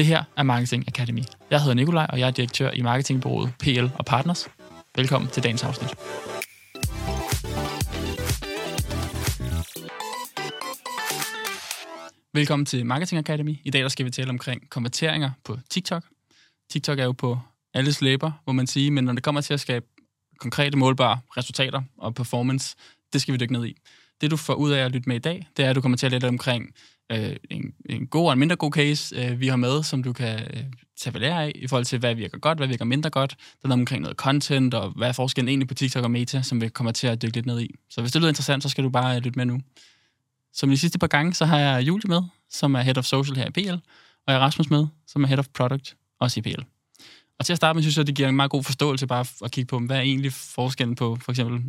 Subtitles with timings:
[0.00, 1.22] Det her er Marketing Academy.
[1.50, 4.48] Jeg hedder Nikolaj, og jeg er direktør i marketingbureauet PL og Partners.
[4.96, 5.90] Velkommen til dagens afsnit.
[12.34, 13.56] Velkommen til Marketing Academy.
[13.64, 16.04] I dag der skal vi tale omkring konverteringer på TikTok.
[16.70, 17.38] TikTok er jo på
[17.74, 19.86] alles læber, må man sige, men når det kommer til at skabe
[20.38, 22.76] konkrete målbare resultater og performance,
[23.12, 23.76] det skal vi dykke ned i.
[24.20, 25.98] Det du får ud af at lytte med i dag, det er, at du kommer
[25.98, 26.74] til at lære omkring
[27.10, 30.12] øh, en, en god og en mindre god case, øh, vi har med, som du
[30.12, 30.64] kan øh,
[31.00, 33.30] tage ved af i forhold til, hvad virker godt, hvad virker mindre godt.
[33.38, 36.42] Der er noget omkring noget content, og hvad er forskellen egentlig på TikTok og Meta,
[36.42, 37.74] som vi kommer til at dykke lidt ned i.
[37.90, 39.60] Så hvis det lyder interessant, så skal du bare øh, lytte med nu.
[40.52, 43.36] Som de sidste par gange, så har jeg Julie med, som er Head of Social
[43.36, 43.72] her i PL,
[44.26, 46.62] og jeg er Rasmus med, som er Head of Product, også i PL.
[47.38, 49.50] Og til at starte med, synes jeg, det giver en meget god forståelse bare at
[49.50, 51.60] kigge på, hvad er egentlig forskellen på for eksempel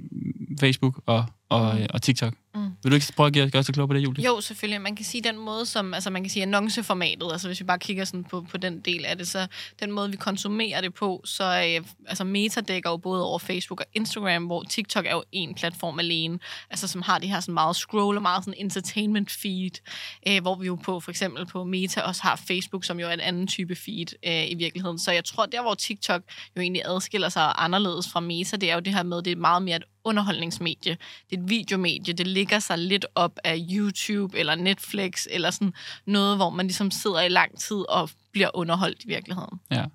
[0.60, 1.86] Facebook og, og, mm.
[1.90, 2.34] og TikTok.
[2.56, 2.72] Mm.
[2.84, 4.26] Vil du ikke prøve at gøre, gøre sig klog på det, Julie?
[4.26, 4.82] Jo, selvfølgelig.
[4.82, 7.80] Man kan sige den måde, som altså man kan sige annonceformatet, altså hvis vi bare
[7.80, 9.48] kigger sådan på, på den del af det, så
[9.80, 13.80] den måde, vi konsumerer det på, så øh, altså Meta dækker jo både over Facebook
[13.80, 17.54] og Instagram, hvor TikTok er jo en platform alene, altså som har det her sådan
[17.54, 19.82] meget scroll og meget sådan entertainment feed,
[20.28, 23.14] øh, hvor vi jo på for eksempel på Meta også har Facebook, som jo er
[23.14, 25.00] en anden type feed øh, i virkeligheden.
[25.00, 26.22] Så jeg tror, der hvor TikTok
[26.56, 29.36] jo egentlig adskiller sig anderledes fra Meta, det er jo det her med, det er
[29.36, 30.98] meget mere et underholdningsmedie.
[31.30, 32.14] Det er et videomedie.
[32.14, 35.74] Det ligger sig lidt op af YouTube eller Netflix eller sådan
[36.06, 39.60] noget, hvor man ligesom sidder i lang tid og bliver underholdt i virkeligheden.
[39.72, 39.86] Ja,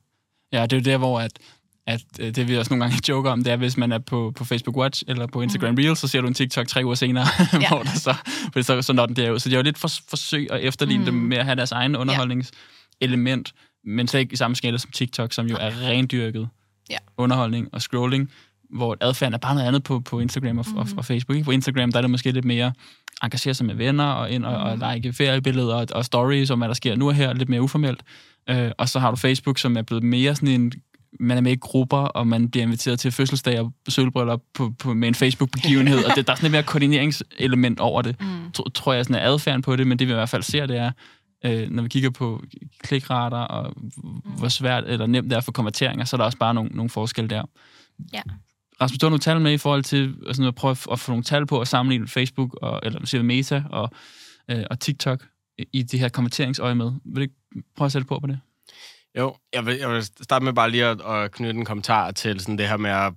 [0.53, 1.39] ja det er jo der, hvor at,
[1.87, 4.33] at øh, det vi også nogle gange joker om, det er, hvis man er på,
[4.37, 5.79] på Facebook Watch eller på Instagram mm.
[5.79, 7.27] Reels, så ser du en TikTok tre uger senere,
[7.63, 7.69] ja.
[7.69, 8.15] hvor der så,
[8.53, 9.39] for så, så når den der ud.
[9.39, 11.05] Så det er jo lidt for, forsøg at efterligne mm.
[11.05, 13.91] dem med at have deres egen underholdningselement, ja.
[13.91, 16.49] men slet ikke i samme skala som TikTok, som jo er rendyrket
[16.91, 16.99] ja.
[17.17, 18.31] underholdning og scrolling
[18.71, 20.77] hvor adfærden er bare noget andet på, på Instagram og, mm.
[20.77, 21.37] og, og Facebook.
[21.37, 21.45] Ikke?
[21.45, 22.73] På Instagram der er det måske lidt mere
[23.23, 24.83] engagere sig med venner og ind og, mm.
[24.83, 27.63] og like feriebilleder og, og stories om, hvad der sker nu og her, lidt mere
[27.63, 28.03] uformelt.
[28.51, 30.73] Øh, og så har du Facebook, som er blevet mere sådan en
[31.21, 34.95] man er med i grupper, og man bliver inviteret til fødselsdag og sølvbryllup på, på,
[34.95, 38.51] med en Facebook-begivenhed, og det, der er sådan et mere koordineringselement over det, mm.
[38.53, 40.67] tror, tror jeg, sådan er adfærden på det, men det vi i hvert fald ser,
[40.67, 40.91] det er,
[41.45, 42.43] øh, når vi kigger på
[42.83, 44.11] klikrater, og mm.
[44.39, 46.91] hvor svært eller nemt det er for konverteringer, så er der også bare nogle, nogle
[46.91, 47.43] forskelle der.
[48.13, 48.23] Ja.
[48.81, 51.25] Rasmus, du har nogle tal med i forhold til altså, at prøve at få nogle
[51.25, 53.91] tal på og sammenligne Facebook, og, eller siger Meta og,
[54.51, 55.27] øh, og TikTok
[55.73, 56.93] i det her konverteringsøje med.
[57.05, 57.35] Vil du ikke
[57.77, 58.41] prøve at sætte på på det?
[59.19, 62.41] Jo, jeg vil, jeg vil starte med bare lige at, at knytte en kommentar til
[62.41, 63.13] sådan det her med,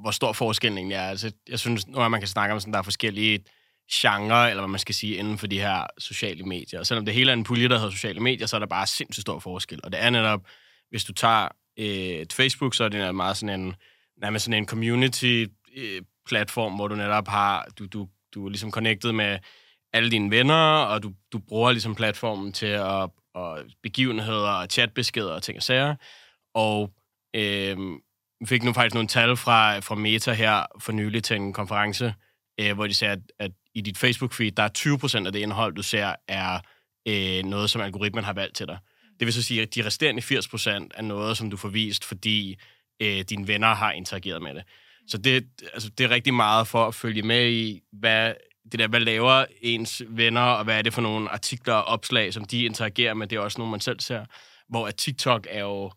[0.00, 1.08] hvor stor forskellen egentlig er.
[1.08, 3.44] Altså, jeg synes, nu at man kan snakke om, sådan, der er forskellige
[3.92, 6.80] genre, eller hvad man skal sige, inden for de her sociale medier.
[6.80, 8.86] Og selvom det hele er en pulje, der hedder sociale medier, så er der bare
[8.86, 9.80] sindssygt stor forskel.
[9.84, 10.40] Og det er netop,
[10.90, 11.48] hvis du tager
[11.78, 13.74] øh, et Facebook, så er det meget sådan en
[14.22, 19.12] nærmest sådan en community-platform, øh, hvor du netop har, du, du, du er ligesom connected
[19.12, 19.38] med
[19.92, 25.32] alle dine venner, og du, du bruger ligesom platformen til at, og begivenheder og chatbeskeder
[25.32, 25.94] og ting og sager.
[26.54, 26.92] Og
[27.36, 27.78] øh,
[28.40, 32.14] vi fik nu faktisk nogle tal fra, fra Meta her for nylig til en konference,
[32.60, 35.74] øh, hvor de sagde, at, at i dit Facebook-feed, der er 20% af det indhold,
[35.74, 36.60] du ser, er
[37.08, 38.78] øh, noget, som algoritmen har valgt til dig.
[39.20, 42.58] Det vil så sige, at de resterende 80% er noget, som du får vist, fordi
[43.00, 44.62] øh, dine venner har interageret med det.
[45.08, 48.34] Så det, altså, det er rigtig meget for at følge med i, hvad,
[48.72, 52.34] det der, hvad laver ens venner, og hvad er det for nogle artikler og opslag,
[52.34, 53.26] som de interagerer med.
[53.26, 54.24] Det er også nogle, man selv ser.
[54.68, 55.90] Hvor at TikTok er jo,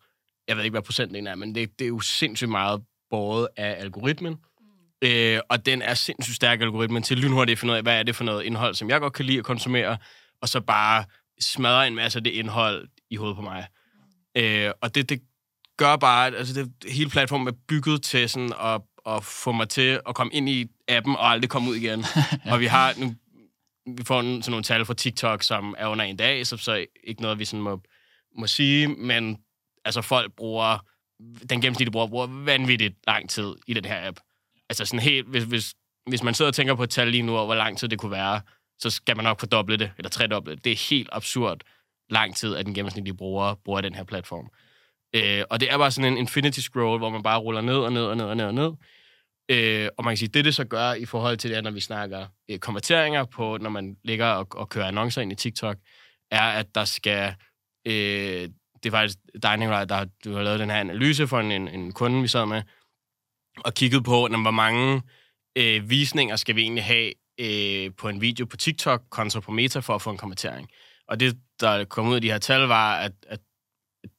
[0.48, 3.76] jeg ved ikke, hvad procenten er, men det, det er jo sindssygt meget båret af
[3.80, 4.34] algoritmen.
[4.34, 5.08] Mm.
[5.08, 8.04] Øh, og den er sindssygt stærk algoritmen til lynhurtigt at finde ud af, hvad er
[8.04, 9.98] det for noget indhold, som jeg godt kan lide at konsumere,
[10.42, 11.06] og så bare
[11.40, 13.68] smadre en masse af det indhold i hovedet på mig.
[14.38, 15.22] Øh, og det, det
[15.82, 20.00] gør bare, altså det, hele platformen er bygget til sådan at, at få mig til
[20.10, 22.06] at komme ind i appen og aldrig komme ud igen.
[22.46, 22.52] ja.
[22.54, 23.16] Og vi har nu,
[23.98, 27.22] vi får sådan nogle tal fra TikTok, som er under en dag, så, så ikke
[27.22, 27.82] noget, vi sådan må,
[28.38, 29.38] må sige, men
[29.86, 30.86] altså folk bruger,
[31.50, 34.20] den gennemsnitlige bruger, bruger vanvittigt lang tid i den her app.
[34.70, 35.74] Altså sådan helt, hvis, hvis,
[36.10, 38.00] hvis man sidder og tænker på et tal lige nu, og hvor lang tid det
[38.00, 38.42] kunne være,
[38.80, 40.66] så skal man nok fordoble det, eller tredoble det.
[40.66, 41.62] Det er helt absurd
[42.10, 44.50] lang tid, at den gennemsnitlige bruger bruger den her platform.
[45.14, 47.94] Øh, og det er bare sådan en infinity scroll, hvor man bare ruller ned og
[47.94, 48.72] ned og ned og ned og ned.
[49.52, 51.80] Øh, og man kan sige, det det så gør i forhold til det, når vi
[51.80, 55.78] snakker øh, konverteringer på, når man ligger og, og kører annoncer ind i TikTok,
[56.32, 57.36] er, at der skal...
[57.88, 58.50] Øh,
[58.84, 61.92] det er faktisk dig, Nicolaj, der du har lavet den her analyse for en, en
[61.92, 62.62] kunde, vi sad med,
[63.58, 65.02] og kigget på, når, hvor mange
[65.58, 69.80] øh, visninger skal vi egentlig have øh, på en video på TikTok kontra på Meta
[69.80, 70.70] for at få en konvertering.
[71.08, 73.40] Og det, der kom ud af de her tal, var, at, at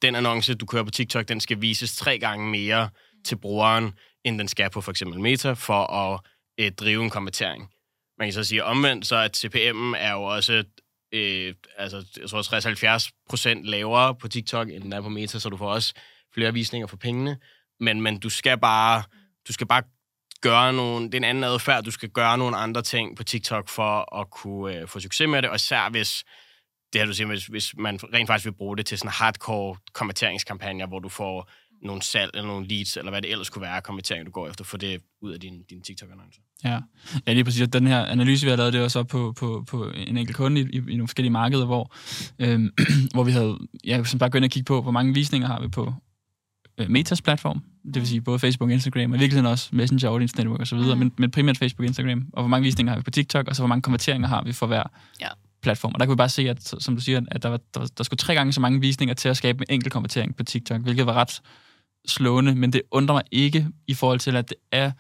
[0.03, 2.89] den annonce, du kører på TikTok, den skal vises tre gange mere
[3.25, 3.93] til brugeren,
[4.25, 6.21] end den skal på for eksempel Meta, for at
[6.59, 7.71] øh, drive en konvertering.
[8.19, 10.65] Man kan så sige omvendt, så at CPM'en er jo også
[11.13, 15.49] øh, altså, jeg tror 60-70 procent lavere på TikTok, end den er på Meta, så
[15.49, 15.95] du får også
[16.35, 17.39] flere visninger for pengene.
[17.81, 19.03] Men, men du skal bare,
[19.49, 19.83] du skal bare
[20.41, 23.69] gøre nogle, det er en anden adfærd, du skal gøre nogle andre ting på TikTok
[23.69, 26.25] for at kunne øh, få succes med det, og især hvis,
[26.93, 29.77] det her du siger, hvis, hvis man rent faktisk vil bruge det til sådan hardcore
[29.93, 31.51] konverteringskampagner, hvor du får
[31.83, 34.65] nogle salg eller nogle leads, eller hvad det ellers kunne være konvertering, du går efter,
[34.65, 36.41] for det ud af din, din TikTok-annonce.
[36.65, 36.81] Ja.
[37.27, 37.69] ja, lige præcis.
[37.69, 40.61] Den her analyse, vi har lavet, det var så på, på, på en enkelt kunde
[40.61, 41.95] i, i, i nogle forskellige markeder, hvor,
[42.39, 42.73] øhm,
[43.15, 45.61] hvor vi havde, ja, som bare gå ind og kigge på, hvor mange visninger har
[45.61, 45.95] vi på
[46.79, 50.61] øh, Metas platform, det vil sige både Facebook, Instagram, og virkelig også Messenger, Audience Network
[50.61, 50.99] osv., mm.
[50.99, 53.57] men, men primært Facebook og Instagram, og hvor mange visninger har vi på TikTok, og
[53.57, 54.83] så hvor mange konverteringer har vi for hver
[55.21, 55.29] Ja.
[55.63, 55.93] Platform.
[55.95, 58.05] Og der kunne vi bare se, at, som du siger, at der, var, der, der
[58.05, 61.07] skulle tre gange så mange visninger til at skabe en enkelt konvertering på TikTok, hvilket
[61.07, 61.43] var ret
[62.07, 64.91] slående, men det undrer mig ikke i forhold til, at det er,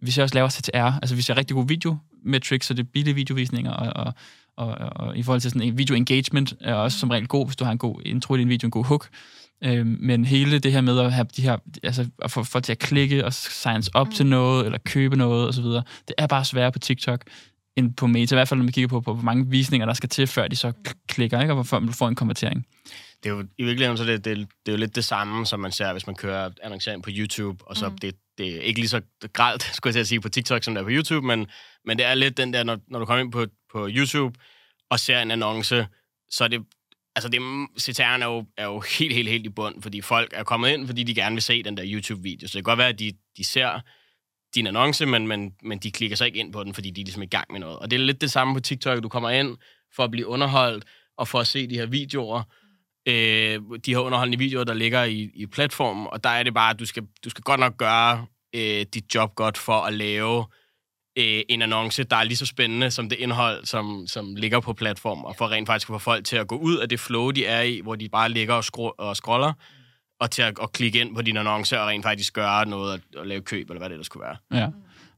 [0.00, 2.88] vi ser også lavere CTR, altså vi ser rigtig gode video metrics, så det er
[2.92, 4.12] billige videovisninger, og, og,
[4.56, 4.74] og,
[5.06, 7.64] og i forhold til sådan en video engagement er også som regel god, hvis du
[7.64, 9.08] har en god intro i din video, en god hook.
[9.64, 12.72] Øhm, men hele det her med at have de her, altså at få folk til
[12.72, 14.12] at klikke og signs op mm.
[14.12, 17.24] til noget, eller købe noget osv., det er bare sværere på TikTok
[17.76, 19.94] end på Meta, i hvert fald når man kigger på, på hvor mange visninger, der
[19.94, 20.72] skal til, før de så
[21.08, 21.52] klikker, ikke?
[21.52, 22.66] og hvorfor man får en konvertering.
[23.22, 25.60] Det er jo, I virkeligheden så det, det, det er jo lidt det samme, som
[25.60, 27.98] man ser, hvis man kører annoncering på YouTube, og så mm.
[27.98, 29.00] det, det er ikke lige så
[29.32, 31.46] gralt, skulle jeg til at sige, på TikTok, som det er på YouTube, men,
[31.84, 34.38] men det er lidt den der, når, når du kommer ind på, på YouTube
[34.90, 35.86] og ser en annonce,
[36.30, 36.62] så er det,
[37.16, 37.40] altså det,
[37.80, 40.86] CTR'en er jo, er jo helt, helt, helt i bund, fordi folk er kommet ind,
[40.86, 42.48] fordi de gerne vil se den der YouTube-video.
[42.48, 43.80] Så det kan godt være, at de, de ser
[44.56, 47.04] din annonce, men, men, men de klikker så ikke ind på den, fordi de er
[47.04, 47.78] ligesom i gang med noget.
[47.78, 49.56] Og det er lidt det samme på TikTok, du kommer ind
[49.96, 50.84] for at blive underholdt,
[51.18, 52.42] og for at se de her videoer,
[53.08, 56.70] øh, de her underholdende videoer, der ligger i, i platformen, og der er det bare,
[56.70, 60.44] at du skal, du skal godt nok gøre øh, dit job godt for at lave
[61.18, 64.72] øh, en annonce, der er lige så spændende som det indhold, som, som ligger på
[64.72, 67.30] platformen, og for rent faktisk at få folk til at gå ud af det flow,
[67.30, 69.52] de er i, hvor de bare ligger og, skro- og scroller,
[70.20, 73.26] og til at, at klikke ind på din annonce og rent faktisk gøre noget og
[73.26, 74.60] lave køb, eller hvad det ellers kunne være.
[74.62, 74.68] Ja.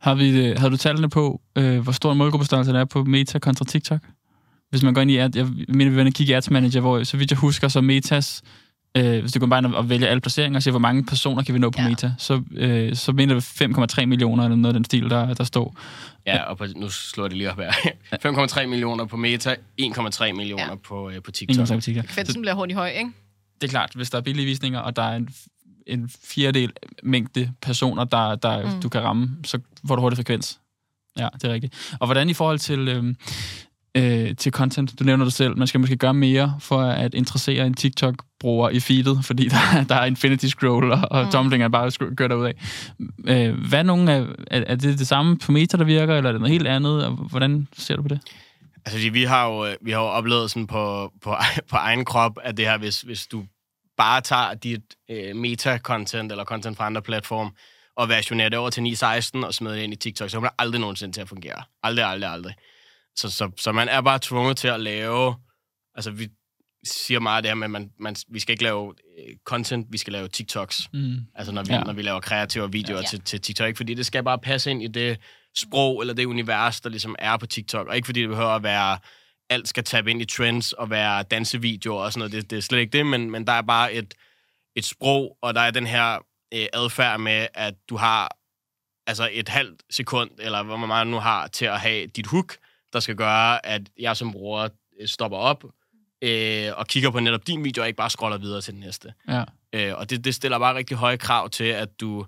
[0.01, 3.05] Har, vi, øh, har du tallene på, øh, hvor stor en målgruppestørrelse der er på
[3.05, 4.01] Meta kontra TikTok?
[4.71, 7.05] Hvis man går ind i, ad, jeg mener, vi vil kigge i Ads Manager, hvor
[7.05, 8.43] så vidt jeg husker, så Metas,
[8.97, 11.43] øh, hvis du går bare ind og vælger alle placeringer og siger, hvor mange personer
[11.43, 11.89] kan vi nå på Ja.
[11.89, 13.41] Meta, så, øh, så mener vi
[14.01, 15.77] 5,3 millioner eller noget af den stil, der, der står.
[16.27, 17.73] Ja, og på, nu slår jeg det lige op her.
[18.63, 20.75] 5,3 millioner på Meta, 1,3 millioner Ja.
[20.75, 21.67] på, øh, på TikTok.
[21.67, 22.07] som TikTok.
[22.09, 23.11] Frekvensen bliver hurtigt høj, ikke?
[23.61, 25.29] Det er klart, hvis der er billige visninger, og der er en,
[25.87, 26.73] en fjerdedel
[27.03, 28.81] mængde personer, der, der mm.
[28.81, 29.59] Du kan ramme, så
[29.89, 30.61] får du hurtig frekvens.
[31.19, 31.97] Ja, det er rigtigt.
[32.01, 33.17] Og hvordan i forhold til, øhm,
[33.95, 37.67] øh, til content, du nævner det selv, man skal måske gøre mere for at interessere
[37.67, 41.31] en TikTok-bruger i feedet, fordi der, der er infinity scroll, og, og mm.
[41.31, 42.55] Tumbling er bare gør derud af.
[43.27, 46.29] Øh, hvad er nogle af, er, er det det samme på Meta, der virker, eller
[46.29, 48.21] er det noget helt andet, og hvordan ser du på det?
[48.89, 51.37] Altså, fordi vi har jo, øh, vi har jo oplevet sådan på, på,
[51.71, 53.45] på egen krop, at det her, hvis, hvis du
[53.97, 54.81] bare tager dit
[55.11, 57.51] øh, meta-content eller content fra andre platforme,
[57.97, 60.55] og versionerer det over til 9.16 og smider det ind i TikTok, så kommer det
[60.59, 61.63] aldrig nogensinde til at fungere.
[61.83, 62.55] Aldrig, aldrig, aldrig.
[63.17, 65.35] Så, så, så man er bare tvunget til at lave...
[65.95, 66.29] Altså, vi
[66.85, 69.99] siger meget det her med, at man, man, vi skal ikke lave øh, content, vi
[69.99, 70.89] skal lave TikToks.
[70.93, 71.17] Mm.
[71.35, 71.81] Altså, når vi, Ja.
[71.81, 73.07] når vi laver kreative videoer Ja.
[73.07, 73.77] til, til TikTok.
[73.77, 75.19] Fordi det skal bare passe ind i det
[75.57, 77.89] sprog eller det univers, der ligesom er på TikTok.
[77.89, 78.99] Og ikke fordi det behøver at være,
[79.51, 82.33] alt skal tabe ind i trends og være dansevideoer og sådan noget.
[82.33, 84.15] Det, det er slet ikke det, men, men der er bare et,
[84.77, 86.19] et sprog, og der er den her
[86.55, 88.37] øh, adfærd med, at du har
[89.07, 92.57] altså et halvt sekund, eller hvor meget nu har, til at have dit hook,
[92.93, 94.69] der skal gøre, at jeg som bruger
[95.01, 95.65] øh, stopper op
[96.23, 99.15] øh, og kigger på netop din video, og ikke bare scroller videre til den næste.
[99.29, 99.45] Ja.
[99.73, 102.27] Øh, og det, det stiller bare rigtig høje krav til, at du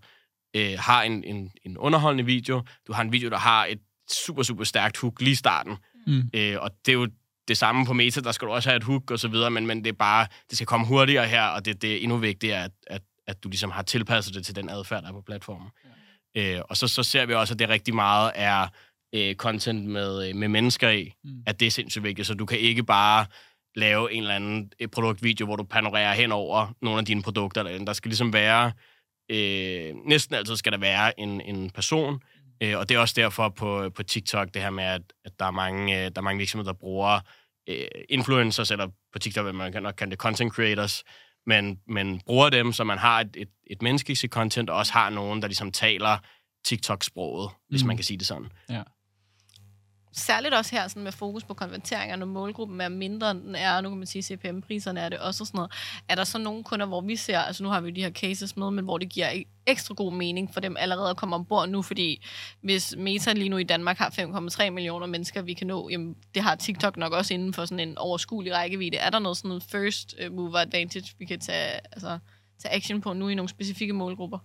[0.57, 2.62] øh, har en, en, en underholdende video.
[2.87, 3.78] Du har en video, der har et
[4.26, 5.76] super, super stærkt hook lige i starten.
[6.07, 6.30] Mm.
[6.35, 7.09] Øh, og det er jo
[7.49, 9.66] det samme på Meta, der skal du også have et hook og så videre, men,
[9.66, 12.64] men det er bare, det skal komme hurtigere her, og det, det er endnu vigtigere,
[12.64, 15.69] at, at, at du ligesom har tilpasset det til den adfærd, der er på platformen.
[16.35, 16.57] Ja.
[16.57, 18.66] Øh, og så, så ser vi også, at det rigtig meget er
[19.14, 21.30] øh, content med, øh, med mennesker i, Mm.
[21.30, 21.42] mm.
[21.47, 23.26] at det er sindssygt vigtigt, så du kan ikke bare
[23.76, 27.64] lave en eller anden et produktvideo, hvor du panorerer hen over nogle af dine produkter.
[27.64, 28.73] Eller, der skal ligesom være,
[29.30, 32.22] øh, næsten altid skal der være en, en person,
[32.62, 35.44] øh, og det er også derfor på, på TikTok, det her med, at, at der,
[35.44, 37.20] er mange, øh, der er mange virksomheder, der bruger
[37.68, 41.04] øh, influencers, eller på TikTok man nok kalde det content creators,
[41.46, 44.76] men, men bruger dem, så man har et, et, et menneske i sit content, og
[44.76, 46.18] også har nogen, der ligesom taler
[46.64, 47.87] TikTok-sproget, hvis Mm.
[47.87, 48.52] man kan sige det sådan
[50.12, 53.81] særligt også her sådan med fokus på konverteringer, når målgruppen er mindre, end den er,
[53.81, 55.73] nu kan man sige, CPM-priserne er det også og sådan noget.
[56.09, 58.11] Er der så nogle kunder, hvor vi ser, altså nu har vi jo de her
[58.11, 61.69] cases med, men hvor det giver ekstra god mening for dem allerede at komme ombord
[61.69, 62.26] nu, fordi
[62.62, 66.43] hvis Meta lige nu i Danmark har 5,3 millioner mennesker, vi kan nå, jamen det
[66.43, 68.97] har TikTok nok også inden for sådan en overskuelig rækkevidde.
[68.97, 72.19] Er der noget sådan first mover advantage, vi kan tage, altså,
[72.62, 74.38] tage action på nu i nogle specifikke målgrupper?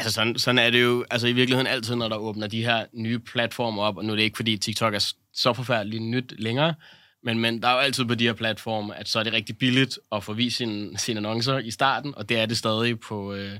[0.00, 2.86] Altså sådan, sådan er det jo altså i virkeligheden altid, når der åbner de her
[2.92, 6.74] nye platforme op, og nu er det ikke, fordi TikTok er så forfærdeligt nyt længere,
[7.22, 9.58] men, men der er jo altid på de her platforme, at så er det rigtig
[9.58, 13.34] billigt at få vist sine, sine annoncer i starten, og det er det stadig på,
[13.34, 13.58] øh,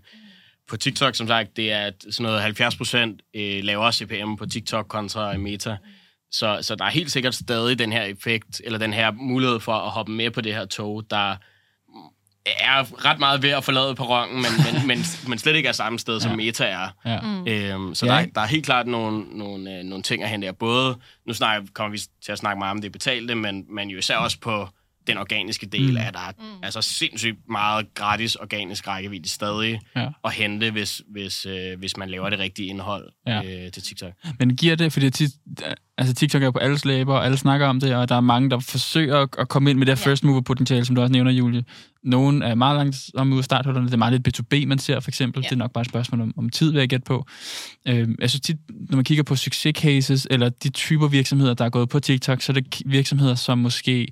[0.68, 1.56] på TikTok, som sagt.
[1.56, 5.76] Det er sådan noget 70 procent øh, lavere CPM på TikTok kontra Meta.
[6.32, 9.72] Så, så der er helt sikkert stadig den her effekt, eller den her mulighed for
[9.72, 11.36] at hoppe med på det her tog, der,
[12.46, 15.98] er ret meget ved at forlade perronen, men, men, men, men slet ikke er samme
[15.98, 16.36] sted, som ja.
[16.36, 16.88] Meta er.
[17.06, 17.20] Ja.
[17.20, 17.46] Mm.
[17.46, 18.12] Øhm, så ja.
[18.12, 20.52] der, der er helt klart nogle, nogle, øh, nogle ting at hente der.
[20.52, 23.98] Både, nu snakker, kommer vi til at snakke meget om det betalte, men, men jo
[23.98, 24.68] især også på
[25.06, 25.96] den organiske del, mm.
[25.96, 26.44] er der mm.
[26.62, 30.08] altså sindssygt meget gratis organisk rækkevidde stadig ja.
[30.24, 33.64] at hente, hvis, hvis, øh, hvis man laver det rigtige indhold ja.
[33.64, 34.12] øh, til TikTok.
[34.38, 35.30] Men giver det, fordi tit,
[35.98, 38.50] altså TikTok er på alles læber, og alle snakker om det, og der er mange,
[38.50, 40.10] der forsøger at komme ind med det her ja.
[40.10, 41.64] first mover potentiale, som du også nævner, Julie.
[42.04, 43.86] Nogle er meget langt om ud starthullerne.
[43.86, 45.42] Det er meget lidt B2B, man ser for eksempel.
[45.42, 45.48] Ja.
[45.48, 47.26] Det er nok bare et spørgsmål om, om tid, vil jeg gætte på.
[47.88, 51.70] Øh, jeg synes tit, når man kigger på succescases, eller de typer virksomheder, der er
[51.70, 54.08] gået på TikTok, så er det virksomheder, som måske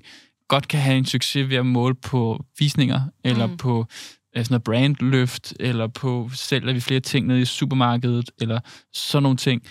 [0.49, 3.57] godt kan have en succes ved at måle på visninger, eller mm.
[3.57, 3.85] på
[4.37, 8.59] øh, sådan noget brandløft, eller på sælger vi flere ting nede i supermarkedet, eller
[8.93, 9.63] sådan nogle ting.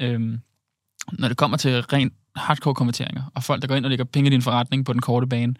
[0.00, 0.38] Øhm,
[1.12, 4.28] når det kommer til rent hardcore konverteringer, og folk, der går ind og lægger penge
[4.28, 5.54] i din forretning på den korte bane,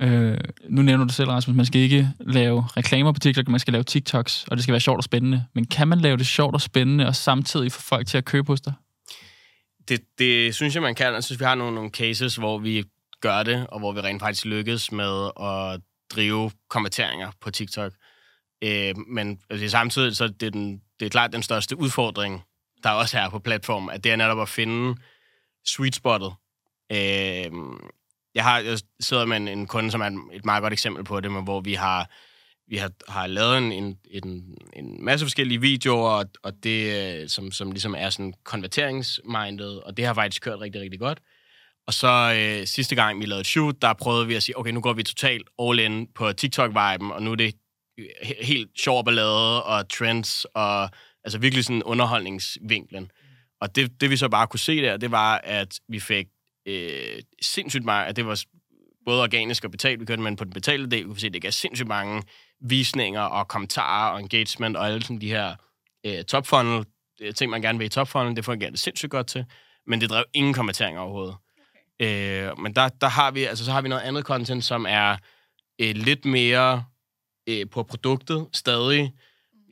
[0.00, 3.72] øh, nu nævner du selv, Rasmus, man skal ikke lave reklamer på TikTok, man skal
[3.72, 5.44] lave TikToks, og det skal være sjovt og spændende.
[5.54, 8.46] Men kan man lave det sjovt og spændende, og samtidig få folk til at købe
[8.46, 8.72] hos dig?
[9.88, 11.14] Det, det synes jeg, man kan.
[11.14, 12.84] Jeg synes, vi har nogle, nogle cases, hvor vi
[13.20, 17.92] gør det, og hvor vi rent faktisk lykkes med at drive konverteringer på TikTok.
[18.64, 22.42] Øh, men altså, samtidig så det er den, det er klart den største udfordring,
[22.82, 25.00] der også er på platformen, at det er netop at finde
[25.66, 26.32] sweet spottet.
[26.92, 27.50] Øh,
[28.34, 31.20] jeg, har, jeg sidder med en, en kunde, som er et meget godt eksempel på
[31.20, 32.10] det, men hvor vi har
[32.70, 37.28] vi har, har lavet en, en, en, en masse forskellige videoer, og, og det, øh,
[37.28, 41.20] som, som ligesom er sådan konverteringsmindet, og det har faktisk kørt rigtig, rigtig godt.
[41.86, 44.70] Og så øh, sidste gang, vi lavede et shoot, der prøvede vi at sige, okay,
[44.70, 47.54] nu går vi totalt all in på TikTok-viben, og nu er det
[47.98, 48.06] øh,
[48.40, 50.90] helt sjov ballade og trends, og
[51.24, 53.10] altså virkelig sådan underholdningsvinklen.
[53.60, 56.26] Og det, det vi så bare kunne se der, det var, at vi fik
[56.66, 58.42] øh, sindssygt meget, at det var
[59.04, 61.34] både organisk og betalt, vi kørte, men på den betalte del, kunne vi se, at
[61.34, 62.22] det gav sindssygt mange
[62.60, 65.54] visninger og kommentarer og engagement og alle sådan de her
[66.06, 66.84] øh, top funnel,
[67.20, 69.44] øh, ting, man gerne vil i top funnel, det fungerede sindssygt godt til,
[69.86, 71.36] men det drev ingen kommentering overhovedet.
[72.00, 75.16] Øh, men der, der har vi, altså så har vi noget andet content, som er
[75.80, 76.84] øh, lidt mere
[77.48, 79.12] øh, på produktet stadig.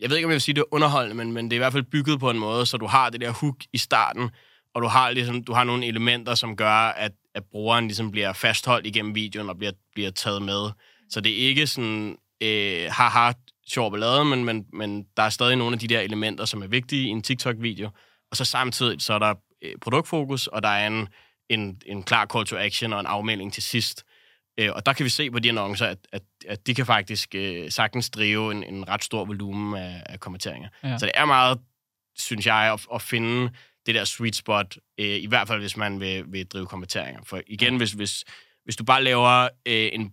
[0.01, 1.59] Jeg ved ikke, om jeg vil sige, det er underholdende, men, men det er i
[1.59, 4.31] hvert fald bygget på en måde, så du har det der hook i starten,
[4.75, 8.33] og du har, ligesom, du har nogle elementer, som gør, at, at brugeren ligesom bliver
[8.33, 10.71] fastholdt igennem videoen og bliver, bliver taget med.
[11.11, 13.33] Så det er ikke sådan, øh, haha,
[13.69, 16.67] sjov ballade, men, men, men der er stadig nogle af de der elementer, som er
[16.67, 17.91] vigtige i en TikTok-video.
[18.31, 21.09] Og så samtidig, så er der øh, produktfokus, og der er en
[21.49, 24.05] en, en klar call to action og en afmelding til sidst.
[24.61, 27.35] Øh, og der kan vi se på de annoncer, at, at, at de kan faktisk
[27.35, 30.69] øh, sagtens drive en, en ret stor volumen af, af kommenteringer.
[30.85, 30.99] Ja.
[30.99, 31.59] Så det er meget,
[32.19, 33.51] synes jeg, at, at finde
[33.87, 37.21] det der sweet spot, øh, i hvert fald hvis man vil, vil drive kommenteringer.
[37.25, 38.25] For igen, hvis, hvis,
[38.65, 40.13] hvis du bare laver øh, en,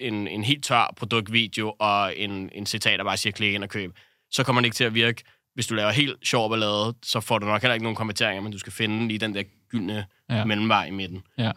[0.00, 3.70] en, en helt tør produktvideo og en, en citat, der bare siger klik ind og
[3.70, 3.98] køb,
[4.30, 5.22] så kommer det ikke til at virke.
[5.56, 8.52] Hvis du laver helt sjov ballade, så får du nok heller ikke nogen kommenteringer, men
[8.52, 10.44] du skal finde lige den der gyldne ja.
[10.44, 11.22] mellemvej i midten.
[11.38, 11.52] Ja.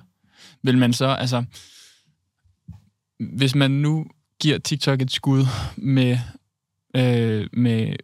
[0.63, 1.43] Vil man så, altså,
[3.19, 4.05] hvis man nu
[4.41, 5.45] giver TikTok et skud
[5.77, 6.17] med,
[6.95, 7.95] øh, med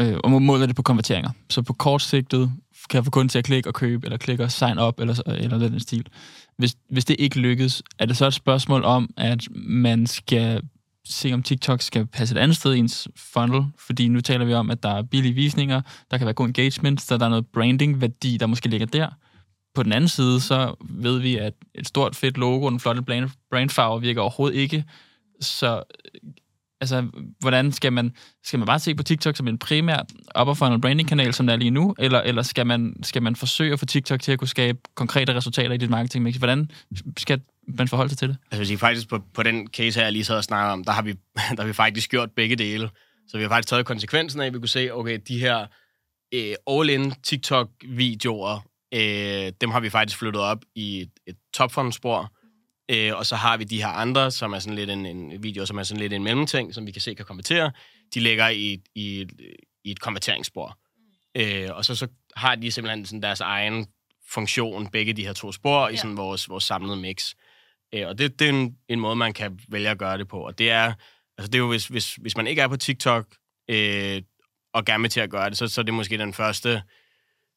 [0.00, 2.52] øh, og måler det på konverteringer, så på kort sigtet
[2.90, 5.22] kan jeg få kunden til at klikke og købe, eller klikke og sign up, eller,
[5.26, 6.06] eller den stil.
[6.56, 10.62] Hvis, hvis det ikke lykkes, er det så et spørgsmål om, at man skal
[11.08, 14.54] se, om TikTok skal passe et andet sted i ens funnel, fordi nu taler vi
[14.54, 17.46] om, at der er billige visninger, der kan være god engagement, så der er noget
[17.46, 19.08] branding-værdi, der måske ligger der.
[19.74, 23.02] På den anden side, så ved vi, at et stort fedt logo og en flotte
[23.50, 24.84] brandfarve virker overhovedet ikke.
[25.40, 25.82] Så
[26.14, 26.30] øh,
[26.80, 27.08] altså,
[27.40, 28.12] hvordan skal man,
[28.44, 30.06] skal man bare se på TikTok som en primær
[30.40, 33.36] upper funnel branding kanal, som der er lige nu, eller, eller skal, man, skal man
[33.36, 36.24] forsøge at få TikTok til at kunne skabe konkrete resultater i dit marketing?
[36.24, 36.36] mix?
[36.36, 36.70] Hvordan
[37.16, 38.36] skal man forholde sig til det?
[38.50, 40.92] Altså, sige, faktisk på, på den case her, jeg lige så og snakker om, der
[40.92, 41.12] har, vi,
[41.56, 42.90] der har vi faktisk gjort begge dele.
[43.28, 45.66] Så vi har faktisk taget konsekvensen af, at vi kunne se, okay, de her
[46.34, 48.60] øh, all-in TikTok-videoer,
[48.94, 52.32] Øh, dem har vi faktisk flyttet op i et, et topfondspor.
[52.90, 55.66] Øh, og så har vi de her andre, som er sådan lidt en, en video,
[55.66, 57.72] som er sådan lidt en mellemting, som vi kan se kan konvertere.
[58.14, 59.26] De ligger i, i,
[59.84, 60.78] i et konverteringsspor.
[61.34, 62.06] Øh, og så, så
[62.36, 63.86] har de simpelthen sådan deres egen
[64.30, 65.88] funktion, begge de her to spor, ja.
[65.88, 67.30] i sådan vores, vores samlede mix.
[67.30, 67.36] Øh,
[67.94, 70.40] Øh, og det, det er en, en måde, man kan vælge at gøre det på.
[70.40, 70.92] Og det er,
[71.38, 73.26] altså det er jo, hvis, hvis, hvis man ikke er på TikTok,
[73.70, 74.22] øh,
[74.74, 76.82] og gerne vil til at gøre det, så, så er det måske den første,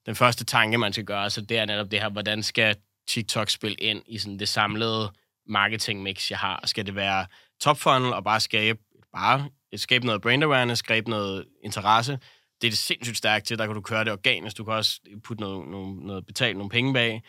[0.05, 1.29] den første tanke, man skal gøre.
[1.29, 2.75] Så det er netop det her, hvordan skal
[3.07, 5.11] TikTok spille ind i sådan det samlede
[5.45, 6.63] marketing-mix, jeg har?
[6.65, 7.25] Skal det være
[7.59, 8.79] top funnel og bare skabe,
[9.13, 12.19] bare skabe noget brand awareness, skabe noget interesse?
[12.61, 13.57] Det er det sindssygt stærkt til.
[13.57, 14.57] Der kan du køre det organisk.
[14.57, 17.23] Du kan også putte noget, noget, noget betale nogle penge bag.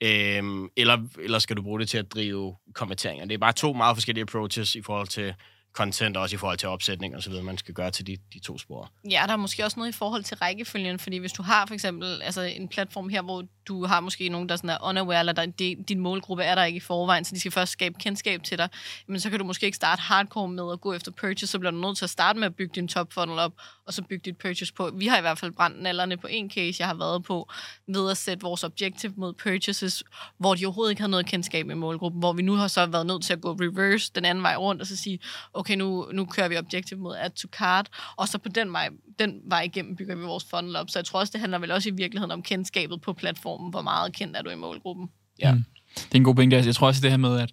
[0.00, 3.24] Øhm, eller, eller skal du bruge det til at drive konverteringer?
[3.24, 5.34] Det er bare to meget forskellige approaches i forhold til
[5.72, 8.38] content, også i forhold til opsætning og så videre, man skal gøre til de, de
[8.38, 8.90] to spor.
[9.10, 11.74] Ja, der er måske også noget i forhold til rækkefølgen, fordi hvis du har for
[11.74, 15.32] eksempel altså en platform her, hvor du har måske nogen, der sådan er unaware, eller
[15.32, 18.42] der, de, din målgruppe er der ikke i forvejen, så de skal først skabe kendskab
[18.42, 18.68] til dig,
[19.06, 21.70] men så kan du måske ikke starte hardcore med at gå efter purchase, så bliver
[21.70, 23.52] du nødt til at starte med at bygge din top funnel op,
[23.86, 24.90] og så bygge dit purchase på.
[24.94, 27.50] Vi har i hvert fald brændt nallerne på en case, jeg har været på,
[27.86, 30.04] ved at sætte vores objective mod purchases,
[30.38, 33.06] hvor de overhovedet ikke havde noget kendskab med målgruppen, hvor vi nu har så været
[33.06, 35.18] nødt til at gå reverse den anden vej rundt, og så sige,
[35.54, 38.88] okay, nu, nu kører vi objective mod add to cart, og så på den vej,
[39.18, 40.90] den vej igennem bygger vi vores funnel op.
[40.90, 43.82] Så jeg tror også, det handler vel også i virkeligheden om kendskabet på platformen, hvor
[43.82, 45.08] meget kendt er du i målgruppen.
[45.42, 45.52] Ja.
[45.52, 45.64] Mm.
[45.96, 46.56] Det er en god pointe.
[46.56, 47.50] Jeg tror også, det her med, at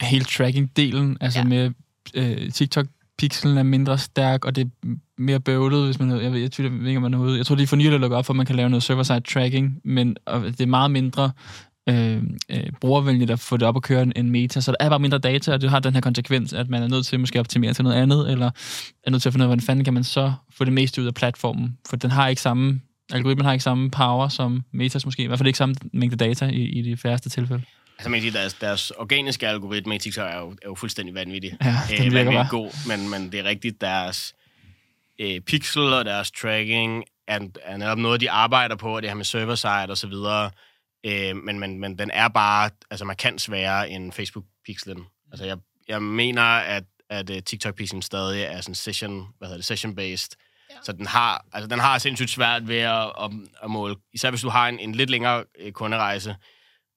[0.00, 1.44] hele tracking-delen, altså ja.
[1.44, 1.70] med
[2.14, 2.86] øh, TikTok
[3.18, 6.10] pixelen er mindre stærk, og det er mere bøvlet, hvis man...
[6.10, 7.38] Jeg ved, jeg, tvivler, ikke, om man er ude.
[7.38, 9.80] Jeg tror, de for nylig lukket op, for at man kan lave noget server-side tracking,
[9.84, 11.32] men og det er meget mindre
[11.88, 14.98] øh, øh, brugervenligt at få det op og køre en meta, så der er bare
[14.98, 17.40] mindre data, og det har den her konsekvens, at man er nødt til måske at
[17.40, 18.50] optimere til noget andet, eller
[19.04, 21.02] er nødt til at finde ud af, hvordan fanden kan man så få det meste
[21.02, 22.80] ud af platformen, for den har ikke samme,
[23.12, 26.46] algoritmen har ikke samme power som metas måske, i hvert fald ikke samme mængde data
[26.46, 27.62] i, i de færreste tilfælde.
[27.98, 31.14] Altså, man kan sige, deres, deres organiske algoritme i TikTok er jo, er jo fuldstændig
[31.14, 31.56] vanvittig.
[31.64, 32.48] Ja, den øh, virker bare.
[32.50, 34.34] god, men, men det er rigtigt, deres
[35.20, 39.24] øh, pixel og deres tracking er, er netop noget, de arbejder på, det her med
[39.24, 40.50] server-side og så videre.
[41.06, 45.28] Øh, men, men, men den er bare altså markant sværere end Facebook-pixelen.
[45.32, 45.56] Altså, jeg,
[45.88, 50.36] jeg mener, at, at uh, TikTok-pixelen stadig er sådan session, hvad hedder det, session-based.
[50.82, 53.30] Så den har, altså, den har sindssygt svært ved at, at,
[53.62, 53.96] at måle.
[54.14, 56.36] Især hvis du har en, en lidt længere øh, kunderejse,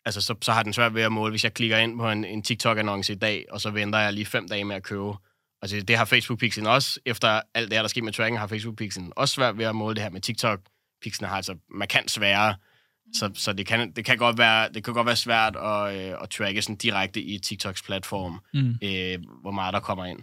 [0.06, 2.26] altså, så, så har den svært ved at måle, hvis jeg klikker ind på en,
[2.26, 5.14] en TikTok-annonce i dag, og så venter jeg lige fem dage med at købe.
[5.62, 7.00] Altså, det har Facebook-pixelen også.
[7.06, 9.96] Efter alt det her, der sker med tracking, har Facebook-pixelen også svært ved at måle
[9.96, 10.60] det her med TikTok.
[11.02, 12.56] Pixelen har altså markant sværere
[13.14, 16.18] så, så det, kan, det, kan godt være, det kan godt være svært at, øh,
[16.22, 18.76] at tracke sådan direkte i TikToks platform, mm.
[18.84, 20.20] øh, hvor meget der kommer ind.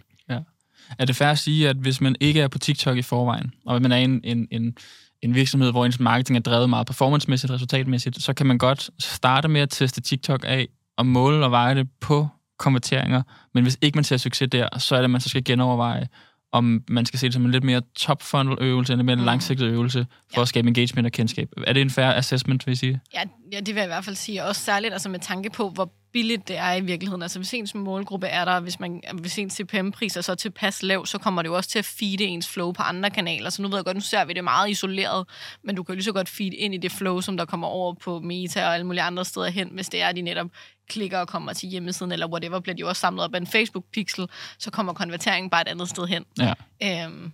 [0.99, 3.81] Er det fair at sige, at hvis man ikke er på TikTok i forvejen, og
[3.81, 4.77] man er en, en, en,
[5.21, 9.47] en virksomhed, hvor ens marketing er drevet meget performancemæssigt, resultatmæssigt, så kan man godt starte
[9.47, 12.27] med at teste TikTok af og måle og veje det på
[12.59, 13.21] konverteringer,
[13.53, 16.07] men hvis ikke man ser succes der, så er det, at man så skal genoverveje,
[16.51, 19.15] om man skal se det som en lidt mere top funnel øvelse, en lidt mere
[19.15, 19.23] mm.
[19.23, 20.41] langsigtet øvelse, for ja.
[20.41, 21.49] at skabe engagement og kendskab.
[21.67, 23.01] Er det en fair assessment, vil I sige?
[23.13, 24.43] Ja, ja, det vil jeg i hvert fald sige.
[24.43, 27.21] Også særligt altså med tanke på, hvor billigt det er i virkeligheden.
[27.21, 31.05] Altså hvis ens målgruppe er der, hvis, man, hvis ens CPM-pris er så tilpas lav,
[31.05, 33.49] så kommer det jo også til at feede ens flow på andre kanaler.
[33.49, 35.27] Så nu ved jeg godt, nu ser vi det meget isoleret,
[35.63, 37.67] men du kan jo lige så godt feed ind i det flow, som der kommer
[37.67, 40.47] over på Meta og alle mulige andre steder hen, hvis det er, at de netop
[40.89, 44.27] klikker og kommer til hjemmesiden, eller whatever, bliver de også samlet op af en Facebook-pixel,
[44.59, 46.25] så kommer konverteringen bare et andet sted hen.
[46.39, 46.53] Ja.
[46.83, 47.31] Øhm,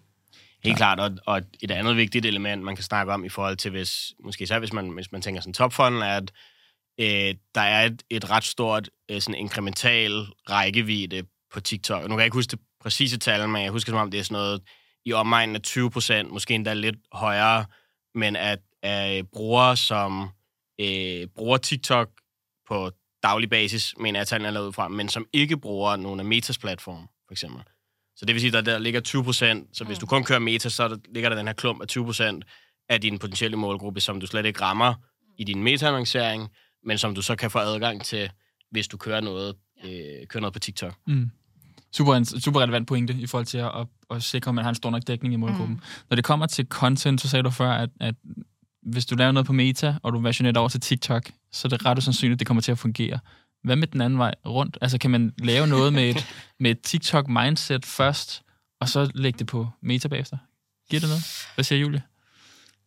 [0.64, 3.72] Helt klart, og, og et andet vigtigt element, man kan snakke om i forhold til,
[3.72, 6.32] hvis, måske så hvis man, hvis man tænker sådan topfunnel, er, at
[7.00, 10.12] øh, der er et, et ret stort øh, sådan inkremental
[10.50, 12.02] rækkevidde på TikTok.
[12.02, 14.24] Nu kan jeg ikke huske det præcise tal, men jeg husker som om, det er
[14.24, 14.62] sådan noget
[15.06, 17.66] i omegnen af 20 procent, måske endda lidt højere,
[18.16, 20.30] men at, at brugere, som
[20.82, 22.10] øh, bruger TikTok
[22.68, 22.92] på
[23.24, 26.26] daglig basis, mener jeg tallene er lavet ud fra, men som ikke bruger nogle af
[26.26, 27.64] Metas platform, for eksempel.
[28.16, 30.00] Så det vil sige, at der, der ligger 20 procent, så hvis mm.
[30.00, 32.46] du kun kører Meta, så der, ligger der den her klump af 20 procent
[32.90, 34.94] af din potentielle målgruppe, som du slet ikke rammer
[35.38, 36.50] i din meta-annoncering,
[36.86, 38.30] men som du så kan få adgang til,
[38.72, 40.94] hvis du kører noget, øh, kører noget på TikTok.
[41.08, 41.32] Mm.
[41.92, 44.76] Super, super relevant pointe i forhold til at, at, at sikre, at man har en
[44.76, 45.76] stor nok dækning i målgruppen.
[45.76, 45.82] Mm.
[46.10, 48.16] Når det kommer til content, så sagde du før, at, at
[48.82, 51.86] hvis du laver noget på Meta, og du versionerer over til TikTok, så er det
[51.86, 53.20] ret sandsynligt, at det kommer til at fungere.
[53.64, 54.78] Hvad med den anden vej rundt?
[54.82, 56.28] Altså, kan man lave noget med et,
[56.60, 58.44] med et TikTok-mindset først,
[58.80, 60.38] og så lægge det på Meta bagefter?
[60.90, 61.24] Giver det noget?
[61.56, 62.02] Hvad siger Julie?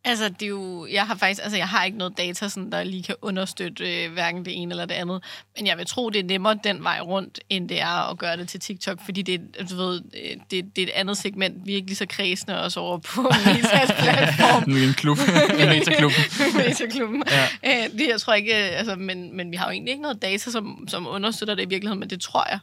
[0.09, 2.85] Altså, det er jo, jeg har faktisk, altså, jeg har ikke noget data, sådan, der
[2.85, 5.25] lige kan understøtte øh, hverken det ene eller det andet.
[5.57, 8.37] Men jeg vil tro, det er nemmere den vej rundt, end det er at gøre
[8.37, 11.67] det til TikTok, fordi det, er, du ved, øh, det, det er et andet segment.
[11.67, 14.63] Vi er ikke lige så kredsende også over på Metas platform.
[14.71, 15.19] En klub.
[15.61, 16.13] en metaklub.
[16.57, 17.25] Meta-klubben.
[17.31, 17.45] Ja.
[17.65, 20.23] Øh, det, jeg tror ikke, øh, altså, men, men vi har jo egentlig ikke noget
[20.23, 22.59] data, som, som understøtter det i virkeligheden, men det tror jeg.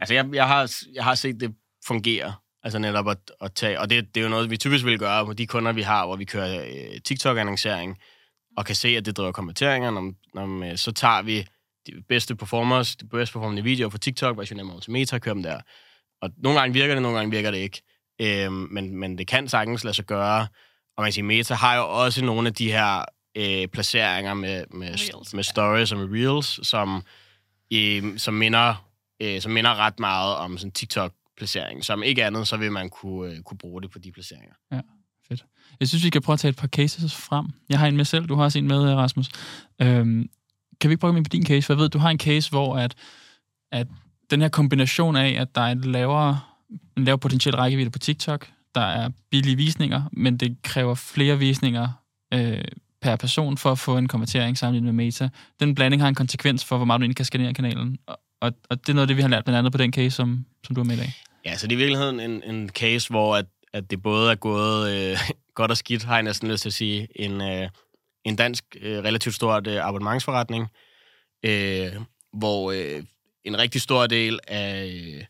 [0.00, 1.54] Altså, jeg, jeg, har, jeg har set det
[1.86, 2.32] fungere.
[2.62, 5.26] Altså netop at, at tage, og det, det er jo noget, vi typisk vil gøre
[5.26, 7.98] på de kunder, vi har, hvor vi kører øh, TikTok-annoncering,
[8.56, 9.90] og kan se, at det driver konverteringer.
[9.90, 11.46] Når, når, øh, så tager vi
[11.86, 15.34] de bedste performers, de bedste performende videoer fra TikTok, versionerer dem over til Meta, kører
[15.34, 15.60] dem der.
[16.22, 17.82] Og nogle gange virker det, nogle gange virker det ikke.
[18.20, 20.40] Øh, men, men det kan sagtens lade sig gøre.
[20.96, 23.04] Og man kan sige, Meta har jo også nogle af de her
[23.36, 25.50] øh, placeringer med, med, Reels, med ja.
[25.50, 27.02] stories og med reels, som,
[27.72, 28.90] øh, som, minder,
[29.22, 30.70] øh, som minder ret meget om sådan
[31.40, 31.84] placering.
[31.84, 34.54] Som ikke andet, så vil man kunne, øh, kunne bruge det på de placeringer.
[35.80, 37.46] Jeg synes, vi kan prøve at tage et par cases frem.
[37.68, 39.28] Jeg har en med selv, du har også en med, Rasmus.
[39.82, 40.30] Øhm,
[40.80, 41.66] kan vi ikke prøve at på din case?
[41.66, 42.94] For jeg ved, du har en case, hvor at,
[43.72, 43.86] at
[44.30, 46.40] den her kombination af, at der er et lavere,
[46.96, 51.88] en lavere potentiel rækkevidde på TikTok, der er billige visninger, men det kræver flere visninger
[52.34, 52.64] øh,
[53.02, 55.28] per person for at få en konvertering sammenlignet med Meta.
[55.60, 57.98] Den blanding har en konsekvens for, hvor meget du egentlig kan skanere kanalen.
[58.06, 59.92] Og, og, og det er noget af det, vi har lært blandt andet på den
[59.92, 61.14] case, som, som du er med i dag.
[61.44, 64.34] Ja, så det er i virkeligheden en, en case, hvor at, at det både er
[64.34, 65.18] gået øh,
[65.54, 67.08] godt og skidt, har jeg næsten lyst til at sige.
[67.16, 67.68] En, øh,
[68.24, 70.66] en dansk, øh, relativt stort øh, abonnementsforretning,
[71.42, 71.92] øh,
[72.32, 73.02] hvor øh,
[73.44, 75.24] en rigtig stor del af, øh,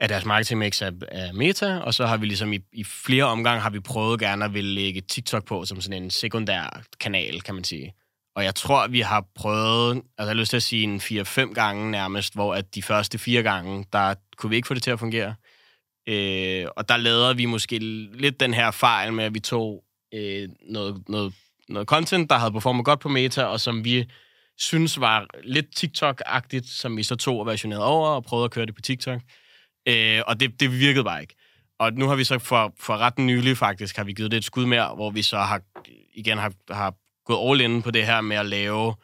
[0.00, 3.60] af deres marketingmix er, er meta, og så har vi ligesom i, i flere omgange
[3.60, 7.54] har vi prøvet gerne at ville lægge TikTok på som sådan en sekundær kanal, kan
[7.54, 7.94] man sige.
[8.38, 11.52] Og jeg tror, vi har prøvet, altså jeg har lyst til at sige en 4-5
[11.52, 14.90] gange nærmest, hvor at de første fire gange, der kunne vi ikke få det til
[14.90, 15.34] at fungere.
[16.08, 20.48] Øh, og der lavede vi måske lidt den her fejl med, at vi tog øh,
[20.70, 21.34] noget, noget,
[21.68, 24.10] noget content, der havde performet godt på Meta, og som vi
[24.58, 28.66] synes var lidt TikTok-agtigt, som vi så tog og versionerede over og prøvede at køre
[28.66, 29.20] det på TikTok.
[29.88, 31.34] Øh, og det, det virkede bare ikke.
[31.78, 34.44] Og nu har vi så for, for ret nylig faktisk, har vi givet det et
[34.44, 35.62] skud mere, hvor vi så har
[36.14, 36.94] igen har, har
[37.28, 38.94] gået all in på det her med at lave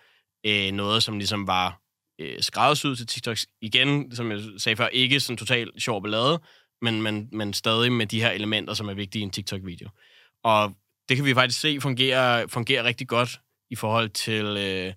[0.46, 1.80] øh, noget, som ligesom var
[2.20, 3.36] øh, skræddersyet til TikTok.
[3.62, 6.40] Igen, som jeg sagde før, ikke sådan totalt sjov ballade,
[6.82, 9.88] men, men, men stadig med de her elementer, som er vigtige i en TikTok-video.
[10.44, 10.74] Og
[11.08, 14.44] det kan vi faktisk se fungerer, fungerer rigtig godt i forhold til...
[14.44, 14.92] Øh,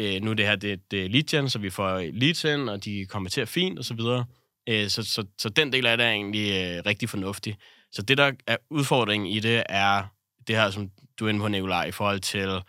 [0.00, 2.70] øh, nu er det her det, det er lead gen, så vi får leads ind,
[2.70, 4.24] og de konverterer fint og så videre.
[4.68, 7.56] Øh, så, så, så den del af det er egentlig øh, rigtig fornuftig.
[7.92, 10.17] Så det, der er udfordringen i det, er
[10.48, 12.62] det her, som du er inde på, Nicolaj, i forhold til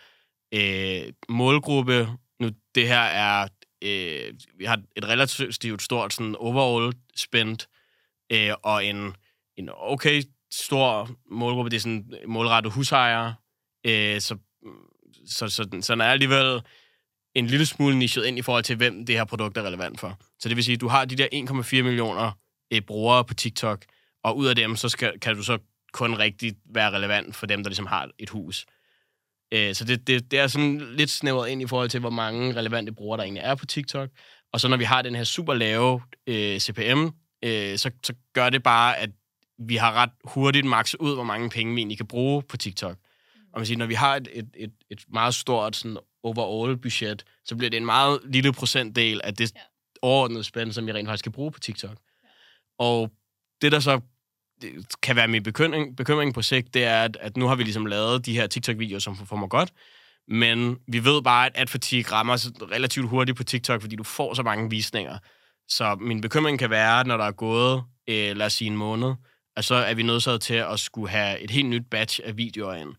[0.54, 2.08] øh, målgruppe.
[2.40, 3.48] Nu, det her er,
[3.84, 7.68] øh, vi har et relativt stort sådan overall spændt,
[8.32, 9.16] øh, og en,
[9.58, 13.36] en okay stor målgruppe, det er sådan målrettet husejere,
[13.86, 14.38] øh, så,
[15.28, 16.62] så, så, den, så den er alligevel
[17.36, 20.20] en lille smule nichet ind i forhold til, hvem det her produkt er relevant for.
[20.40, 22.32] Så det vil sige, at du har de der 1,4 millioner
[22.74, 23.86] øh, brugere på TikTok,
[24.24, 25.58] og ud af dem, så skal, kan du så
[25.94, 28.66] kun rigtig være relevant for dem, der ligesom har et hus.
[29.54, 32.56] Øh, så det, det, det er sådan lidt snævret ind i forhold til, hvor mange
[32.56, 34.10] relevante brugere, der egentlig er på TikTok.
[34.54, 37.08] Og så når vi har den her super lave øh, CPM,
[37.46, 39.10] øh, så, så gør det bare, at
[39.60, 42.98] vi har ret hurtigt makset ud, hvor mange penge vi egentlig kan bruge på TikTok.
[43.54, 47.56] Og man siger, når vi har et, et, et, et meget stort sådan overall-budget, så
[47.56, 49.62] bliver det en meget lille procentdel af det Ja.
[50.02, 51.98] overordnede spænd, som vi rent faktisk kan bruge på TikTok.
[52.80, 53.12] Og
[53.62, 54.02] det, der så
[55.02, 57.86] kan være min bekymring, bekymring på sigt, det er, at, at nu har vi ligesom
[57.86, 59.74] lavet de her TikTok-videoer, som performer godt,
[60.28, 64.34] men vi ved bare, at ad fatigue rammer relativt hurtigt på TikTok, fordi du får
[64.34, 65.18] så mange visninger.
[65.68, 68.78] Så min bekymring kan være, at når der er gået, øh, lad os sige en
[68.78, 69.14] måned,
[69.58, 72.76] at så er vi nødt til at skulle have et helt nyt batch af videoer
[72.76, 72.96] ind.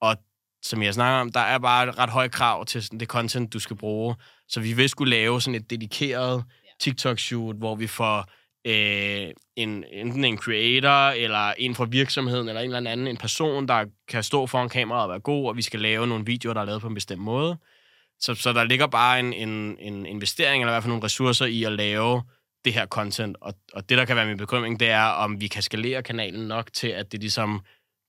[0.00, 0.16] Og
[0.62, 3.52] som jeg snakker om, der er bare et ret højt krav til sådan det content,
[3.52, 4.14] du skal bruge.
[4.48, 6.44] Så vi vil skulle lave sådan et dedikeret
[6.80, 8.30] TikTok-shoot, hvor vi får
[8.64, 13.68] øh, en, enten en creator, eller en fra virksomheden, eller en eller anden, en person,
[13.68, 16.60] der kan stå foran kameraet og være god, og vi skal lave nogle videoer, der
[16.60, 17.56] er lavet på en bestemt måde.
[18.20, 21.46] Så, så der ligger bare en, en, en investering, eller i hvert fald nogle ressourcer
[21.46, 22.22] i at lave
[22.64, 23.36] det her content.
[23.40, 26.48] Og, og det, der kan være min bekymring, det er, om vi kan skalere kanalen
[26.48, 27.60] nok til, at det ligesom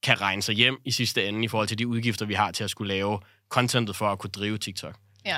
[0.03, 2.63] kan regne sig hjem i sidste ende i forhold til de udgifter, vi har til
[2.63, 4.95] at skulle lave contentet for at kunne drive TikTok.
[5.25, 5.37] Ja.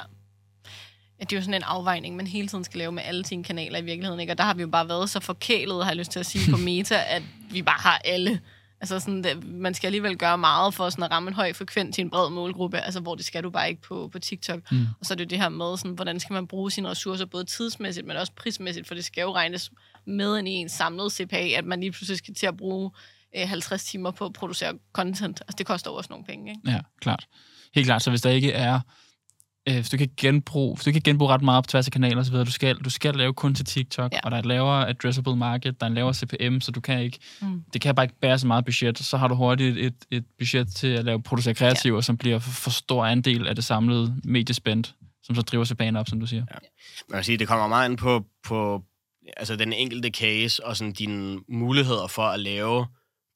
[1.20, 3.80] Det er jo sådan en afvejning, man hele tiden skal lave med alle sine kanaler
[3.80, 4.34] i virkeligheden, ikke?
[4.34, 6.52] Og der har vi jo bare været så forkælet, har jeg lyst til at sige,
[6.52, 8.40] på Meta, at vi bare har alle.
[8.82, 11.96] Altså sådan, det, man skal alligevel gøre meget for sådan at ramme en høj frekvens
[11.96, 14.72] til en bred målgruppe, altså hvor det skal du bare ikke på, på TikTok.
[14.72, 14.88] Mm.
[15.00, 17.26] Og så er det jo det her med, sådan, hvordan skal man bruge sine ressourcer,
[17.26, 19.72] både tidsmæssigt, men også prismæssigt, for det skal jo regnes
[20.06, 22.92] med ind i en samlet CPA, at man lige pludselig skal til at bruge
[23.38, 25.42] øh, 50 timer på at producere content.
[25.42, 26.72] Altså, det koster jo også nogle penge, ikke?
[26.72, 27.28] Ja, klart.
[27.76, 28.02] Helt klart.
[28.02, 28.80] Så hvis der ikke er
[29.70, 32.20] øh, hvis du kan genbruge, hvis du kan genbruge ret meget på tværs af kanaler
[32.20, 34.20] osv., du skal, du skal lave kun til TikTok, ja.
[34.24, 37.02] og der er et lavere addressable market, der er en lavere CPM, så du kan
[37.02, 37.64] ikke, mm.
[37.74, 40.68] det kan bare ikke bære så meget budget, så har du hurtigt et, et budget
[40.68, 42.02] til at lave producere kreativer, ja.
[42.02, 44.84] som bliver for, for stor andel af det samlede mediespend,
[45.24, 46.44] som så driver sig banen op, som du siger.
[46.52, 46.58] Ja.
[47.10, 48.84] Man kan sige, det kommer meget ind på, på
[49.38, 52.88] altså den enkelte case, og sådan dine muligheder for at lave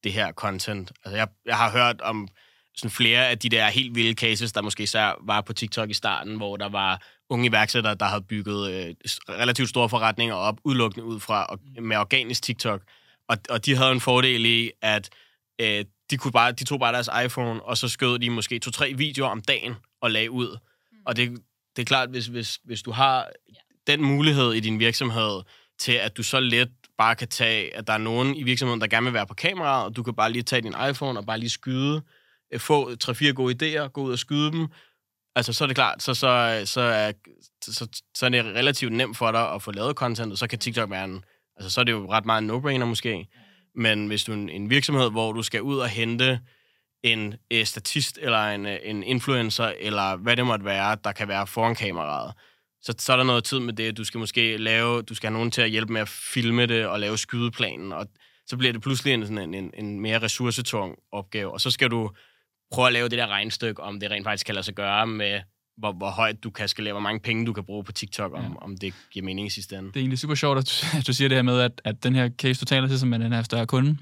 [0.03, 0.91] det her content.
[1.05, 2.27] Altså jeg, jeg har hørt om
[2.75, 5.93] sådan flere af de der helt vilde cases, der måske især var på TikTok i
[5.93, 8.95] starten, hvor der var unge iværksættere, der havde bygget øh,
[9.29, 12.81] relativt store forretninger op, udelukkende ud fra med organisk TikTok.
[13.27, 15.09] Og, og de havde en fordel i, at
[15.61, 18.93] øh, de, kunne bare, de tog bare deres iPhone, og så skød de måske to-tre
[18.93, 20.57] videoer om dagen og lagde ud.
[20.91, 20.97] Mm.
[21.05, 21.29] Og det,
[21.75, 23.29] det er klart, hvis, hvis, hvis du har
[23.87, 25.41] den mulighed i din virksomhed
[25.79, 28.87] til, at du så let bare kan tage, at der er nogen i virksomheden, der
[28.87, 31.39] gerne vil være på kamera, og du kan bare lige tage din iPhone og bare
[31.39, 32.01] lige skyde
[32.53, 34.67] Øh, få tre-fire gode idéer, gå ud og skyde dem,
[35.35, 37.11] altså så er det klart, så, så, så, er,
[37.61, 40.59] så, så er det relativt nemt for dig at få lavet content, og så kan
[40.59, 41.23] TikTok være en,
[41.57, 43.27] altså så er det jo ret meget en no-brainer måske,
[43.75, 46.39] men hvis du er en, en virksomhed, hvor du skal ud og hente
[47.03, 51.27] en eh, statist, eller en, øh, en influencer, eller hvad det måtte være, der kan
[51.27, 52.33] være foran kameraet,
[52.81, 53.97] så, så er der noget tid med det.
[53.97, 56.87] Du skal måske lave, du skal have nogen til at hjælpe med at filme det
[56.87, 58.07] og lave skydeplanen, og
[58.45, 61.51] så bliver det pludselig en, sådan en, en, en mere ressourcetung opgave.
[61.51, 62.11] Og så skal du
[62.71, 65.41] prøve at lave det der regnstykke, om det rent faktisk kan lade sig gøre med,
[65.77, 68.43] hvor, hvor højt du kan skalere, hvor mange penge du kan bruge på TikTok, om,
[68.43, 68.49] ja.
[68.61, 69.87] om det giver mening i sidste ende.
[69.87, 72.03] Det er egentlig super sjovt, at du, at du siger det her med, at, at
[72.03, 73.97] den her case, du taler til, som er den her større kunde,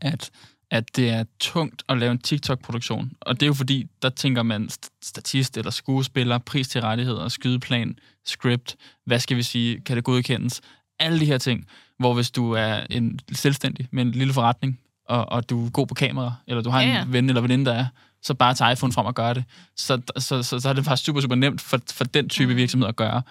[0.00, 0.30] at,
[0.70, 3.12] at det er tungt at lave en TikTok-produktion.
[3.20, 4.68] Og det er jo fordi, der tænker man
[5.02, 10.60] statist eller skuespiller, pris til rettigheder, skydeplan, script, hvad skal vi sige, kan det godkendes,
[10.98, 11.66] alle de her ting.
[11.98, 15.86] Hvor hvis du er en selvstændig med en lille forretning, og, og du er god
[15.86, 17.02] på kamera, eller du har ja, ja.
[17.02, 17.86] en ven eller veninde, der er,
[18.22, 19.44] så bare tage iPhone frem og gøre det.
[19.76, 22.56] Så, så, så, så er det faktisk super, super nemt for, for den type mm.
[22.56, 23.22] virksomhed at gøre.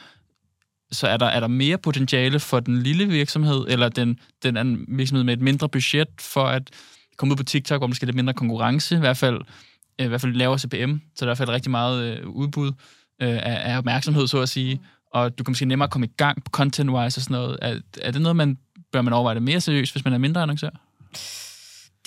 [0.91, 4.85] Så er der, er der mere potentiale for den lille virksomhed, eller den, den anden
[4.87, 6.69] virksomhed med et mindre budget, for at
[7.17, 9.41] komme ud på TikTok, hvor man skal lidt mindre konkurrence, i hvert fald,
[9.99, 12.67] i hvert fald lavere CPM, så der er i hvert fald rigtig meget øh, udbud
[13.21, 14.81] øh, af, af opmærksomhed, så at sige,
[15.13, 17.57] og du kan måske nemmere komme i gang content-wise og sådan noget.
[17.61, 18.57] Er, er det noget, man
[18.91, 20.69] bør man overveje det mere seriøst, hvis man er mindre annoncør?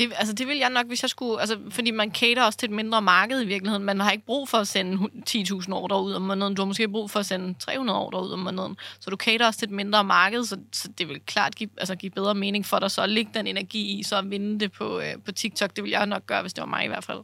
[0.00, 1.40] Det, altså, det vil jeg nok, hvis jeg skulle...
[1.40, 3.84] Altså, fordi man cater også til et mindre marked i virkeligheden.
[3.84, 6.54] Man har ikke brug for at sende 10.000 ordre ud om måneden.
[6.54, 8.76] Du har måske brug for at sende 300 ordre ud om måneden.
[9.00, 11.94] Så du cater også til et mindre marked, så, så det vil klart give, altså,
[11.94, 14.72] give bedre mening for dig så at lægge den energi i, så at vinde det
[14.72, 15.76] på, øh, på TikTok.
[15.76, 17.18] Det vil jeg nok gøre, hvis det var mig i hvert fald.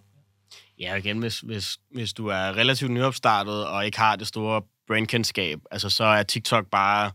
[0.78, 5.60] Ja, igen, hvis, hvis, hvis du er relativt nyopstartet og ikke har det store brandkendskab,
[5.70, 7.10] altså så er TikTok bare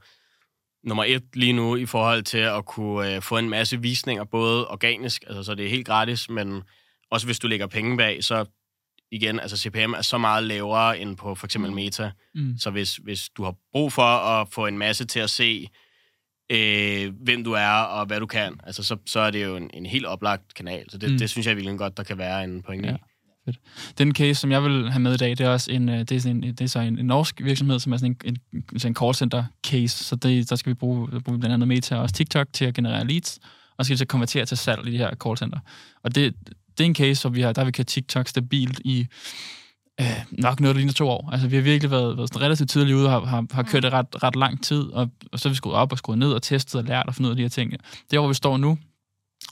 [0.83, 4.67] nummer et lige nu i forhold til at kunne øh, få en masse visninger, både
[4.67, 6.63] organisk, altså så det er helt gratis, men
[7.11, 8.45] også hvis du lægger penge bag, så
[9.11, 11.75] igen, altså CPM er så meget lavere end på for eksempel mm.
[11.75, 12.11] Meta.
[12.35, 12.57] Mm.
[12.57, 15.67] Så hvis, hvis du har brug for at få en masse til at se,
[16.51, 19.69] øh, hvem du er og hvad du kan, altså så, så er det jo en,
[19.73, 20.89] en helt oplagt kanal.
[20.89, 21.17] Så det, mm.
[21.17, 22.95] det synes jeg virkelig godt, der kan være en pointe ja.
[22.95, 22.97] i.
[23.45, 23.59] Fedt.
[23.97, 26.11] Den case, som jeg vil have med i dag, det er også en, øh, det
[26.11, 28.63] er sådan en, det er så en, en norsk virksomhed, som er sådan en, en,
[28.85, 30.03] en call center case.
[30.03, 32.73] Så det, der skal vi bruge, bruge blandt andet Meta og også TikTok til at
[32.73, 33.39] generere leads,
[33.77, 35.59] og skal vi så konvertere til salg i de her call center.
[36.03, 36.35] Og det,
[36.77, 39.07] det er en case, hvor vi har, der har vi kørt TikTok stabilt i
[40.01, 41.29] øh, nok noget, der ligner to år.
[41.31, 43.83] Altså, vi har virkelig været, været sådan relativt tidligt ude og har, har, har kørt
[43.83, 46.31] det ret, ret lang tid, og, og så har vi skruet op og skruet ned
[46.31, 47.71] og testet og lært og fundet ud af de her ting.
[48.11, 48.77] Det hvor vi står nu,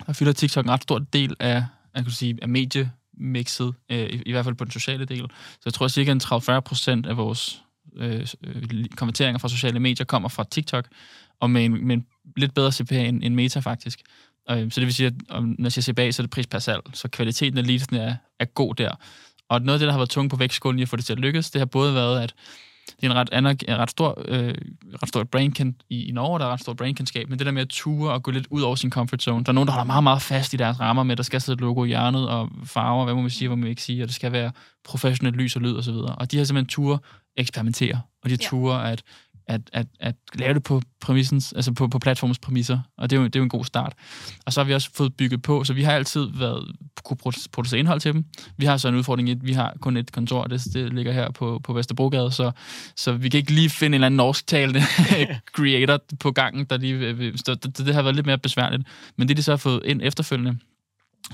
[0.07, 1.63] der fylder TikTok en ret stor del af,
[1.95, 5.25] jeg kan sige, af medie mixet, øh, i, i hvert fald på den sociale del.
[5.51, 7.63] Så jeg tror, at cirka 30-40 procent af vores
[7.95, 10.87] øh, øh, konverteringer fra sociale medier kommer fra TikTok,
[11.39, 12.05] og med en, med en
[12.37, 14.01] lidt bedre CPA end, end Meta faktisk.
[14.51, 16.59] Øh, så det vil sige, at når jeg siger CPA, så er det pris per
[16.59, 18.95] salg, så kvaliteten af leadsene er, er god der.
[19.49, 21.13] Og noget af det, der har været tungt på vægtskålen i at få det til
[21.13, 22.33] at lykkes, det har både været, at
[23.01, 24.53] det er en ret, anerk- ret stor, øh,
[25.01, 27.61] ret stor brandkendt i, i Norge, der er ret stor brandkendskab, men det der med
[27.61, 29.43] at ture og gå lidt ud over sin comfort zone.
[29.43, 31.55] Der er nogen, der holder meget, meget fast i deres rammer med, der skal sidde
[31.55, 34.03] et logo i hjørnet og farver, hvad må man sige, hvad må man ikke sige,
[34.03, 34.51] og det skal være
[34.85, 36.15] professionelt lys og lyd og så videre.
[36.15, 36.99] Og de har simpelthen ture
[37.37, 39.03] eksperimentere, og de har ture at
[39.49, 43.19] at, at, at lave det på præmissens, altså på, på platformens præmisser, og det er,
[43.19, 43.93] jo, det er jo en god start.
[44.45, 47.17] Og så har vi også fået bygget på, så vi har altid været, kunne
[47.51, 48.25] producere indhold til dem.
[48.57, 51.11] Vi har så en udfordring i, at vi har kun et kontor, det, det ligger
[51.11, 52.51] her på, på Vesterbrogade, så,
[52.95, 54.81] så vi kan ikke lige finde en eller anden norsktalende
[55.55, 58.83] creator på gangen, der lige, så det, det, har været lidt mere besværligt.
[59.15, 60.57] Men det, de så har fået ind efterfølgende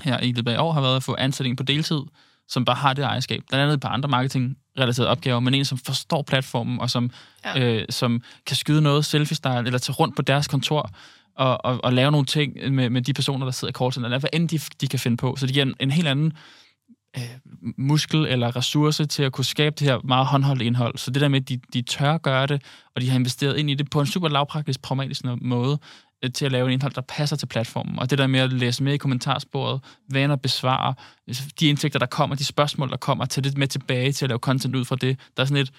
[0.02, 2.00] her i løbet af år, har været at få ansætning på deltid,
[2.48, 3.42] som bare har det ejerskab.
[3.48, 7.10] Blandt andet et par andre marketing-relaterede opgaver, men en, som forstår platformen, og som,
[7.44, 7.60] ja.
[7.60, 10.90] øh, som kan skyde noget selfie-style, eller tage rundt på deres kontor,
[11.36, 14.30] og, og, og lave nogle ting med, med de personer, der sidder i callcenteret, hvad
[14.32, 15.36] end de, de kan finde på.
[15.36, 16.32] Så det giver en, en helt anden
[17.16, 17.22] øh,
[17.78, 20.98] muskel eller ressource til at kunne skabe det her meget håndholdt indhold.
[20.98, 22.62] Så det der med, at de, de tør gøre det,
[22.94, 25.78] og de har investeret ind i det på en super lavpraktisk, pragmatisk måde,
[26.34, 27.98] til at lave en indhold, der passer til platformen.
[27.98, 30.94] Og det der med at læse med i kommentarsporet, vaner besvare,
[31.60, 34.38] de indsigter, der kommer, de spørgsmål, der kommer, tage det med tilbage til at lave
[34.38, 35.18] content ud fra det.
[35.36, 35.70] Der er sådan et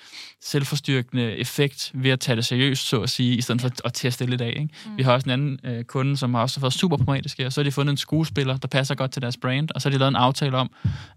[0.41, 4.25] selvforstyrkende effekt ved at tage det seriøst, så at sige, i stedet for at teste
[4.25, 4.53] lidt af.
[4.59, 4.69] Ikke?
[4.85, 4.97] Mm.
[4.97, 7.61] Vi har også en anden øh, kunde, som har også været super pragmatisk, og så
[7.61, 9.99] har de fundet en skuespiller, der passer godt til deres brand, og så har de
[9.99, 10.69] lavet en aftale om,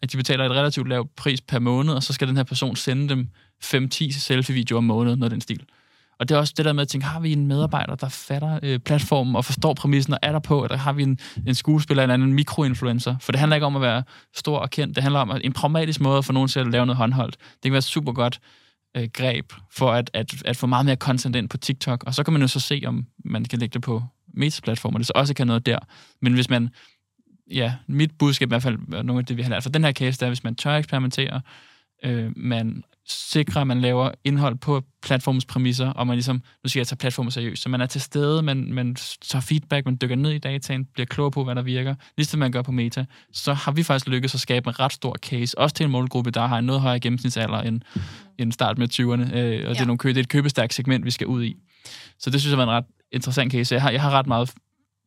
[0.03, 2.77] at de betaler et relativt lavt pris per måned, og så skal den her person
[2.77, 3.29] sende dem
[3.65, 5.63] 5-10 selfie-videoer om måneden, noget den stil.
[6.21, 8.59] Og det er også det der med at tænke, har vi en medarbejder, der fatter
[8.63, 12.03] øh, platformen og forstår præmissen og er der på, eller har vi en, en skuespiller
[12.03, 13.17] eller en anden mikroinfluencer?
[13.21, 14.03] For det handler ikke om at være
[14.35, 16.97] stor og kendt, det handler om en pragmatisk måde for nogen til at lave noget
[16.97, 17.37] håndholdt.
[17.37, 18.41] Det kan være super godt
[18.97, 22.23] øh, greb for at, at, at få meget mere content ind på TikTok, og så
[22.23, 24.03] kan man jo så se, om man kan lægge det på
[24.35, 25.79] meta-platformer, det så også kan noget der.
[26.23, 26.69] Men hvis man,
[27.51, 29.93] ja, mit budskab i hvert fald, nogle af det, vi har lært fra den her
[29.93, 31.41] case, det er, hvis man tør eksperimentere,
[32.05, 36.81] øh, man sikrer, at man laver indhold på platformens præmisser, og man ligesom, nu siger
[36.81, 40.17] jeg, tager platformen seriøst, så man er til stede, man, man tager feedback, man dykker
[40.17, 43.55] ned i dataen, bliver klog på, hvad der virker, ligesom man gør på Meta, så
[43.55, 46.47] har vi faktisk lykkes at skabe en ret stor case, også til en målgruppe, der
[46.47, 47.81] har en noget højere gennemsnitsalder end,
[48.39, 49.69] end start med 20'erne, øh, og ja.
[49.69, 51.57] det, er nogle, det er et købestærkt segment, vi skal ud i.
[52.19, 53.75] Så det synes jeg var en ret interessant case.
[53.75, 54.55] Jeg har, jeg har ret meget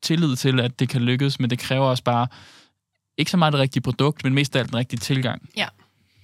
[0.02, 2.28] tillid til, at det kan lykkes, men det kræver også bare
[3.18, 5.50] ikke så meget det rigtige produkt, men mest af alt den rigtige tilgang.
[5.58, 5.68] Ja,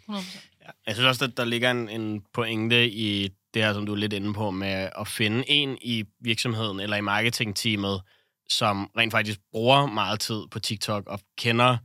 [0.09, 0.48] 100%.
[0.87, 3.97] Jeg synes også, at der ligger en, en pointe i det her, som du er
[3.97, 8.01] lidt inde på, med at finde en i virksomheden eller i marketingteamet,
[8.49, 11.77] som rent faktisk bruger meget tid på TikTok og kender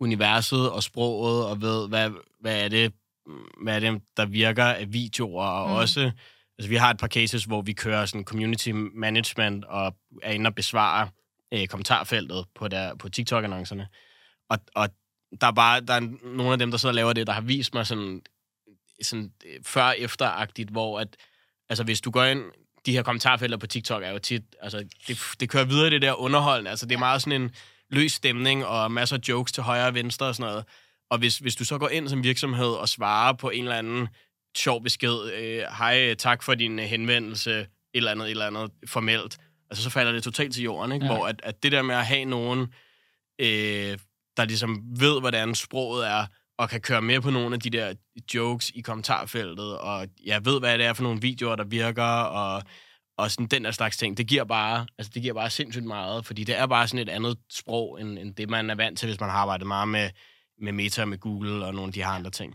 [0.00, 2.92] universet og sproget og ved, hvad, hvad, er, det,
[3.62, 5.46] hvad er det, der virker af videoer.
[5.46, 5.74] Og mm.
[5.74, 6.10] også,
[6.58, 10.48] altså vi har et par cases, hvor vi kører sådan community management og er inde
[10.48, 11.08] og besvare
[11.54, 13.86] øh, kommentarfeltet på, der, på TikTok-annoncerne.
[14.50, 14.88] Og, og
[15.40, 17.40] der er bare der er nogle af dem, der sidder og laver det, der har
[17.40, 18.22] vist mig sådan
[19.02, 21.16] sådan øh, før-efter-agtigt, hvor at,
[21.68, 22.42] altså hvis du går ind,
[22.86, 26.12] de her kommentarfelter på TikTok er jo tit, altså det, det kører videre det der
[26.12, 27.50] underholdende, altså det er meget sådan en
[27.90, 30.64] løs stemning og masser af jokes til højre og venstre og sådan noget.
[31.10, 34.08] Og hvis, hvis du så går ind som virksomhed og svarer på en eller anden
[34.56, 39.38] sjov besked, øh, hej, tak for din henvendelse, et eller andet, et eller andet formelt,
[39.70, 41.06] altså så falder det totalt til jorden, ikke?
[41.06, 41.12] Ja.
[41.12, 42.60] Hvor at, at det der med at have nogen,
[43.38, 43.98] øh,
[44.40, 46.26] der ligesom ved, hvordan sproget er,
[46.58, 47.94] og kan køre med på nogle af de der
[48.34, 52.62] jokes i kommentarfeltet, og jeg ved, hvad det er for nogle videoer, der virker, og,
[53.18, 54.16] og sådan den der slags ting.
[54.16, 57.12] Det giver bare, altså det giver bare sindssygt meget, fordi det er bare sådan et
[57.12, 60.10] andet sprog, end, end det, man er vant til, hvis man har arbejdet meget med,
[60.62, 62.54] med Meta, med Google og nogle af de her andre ting.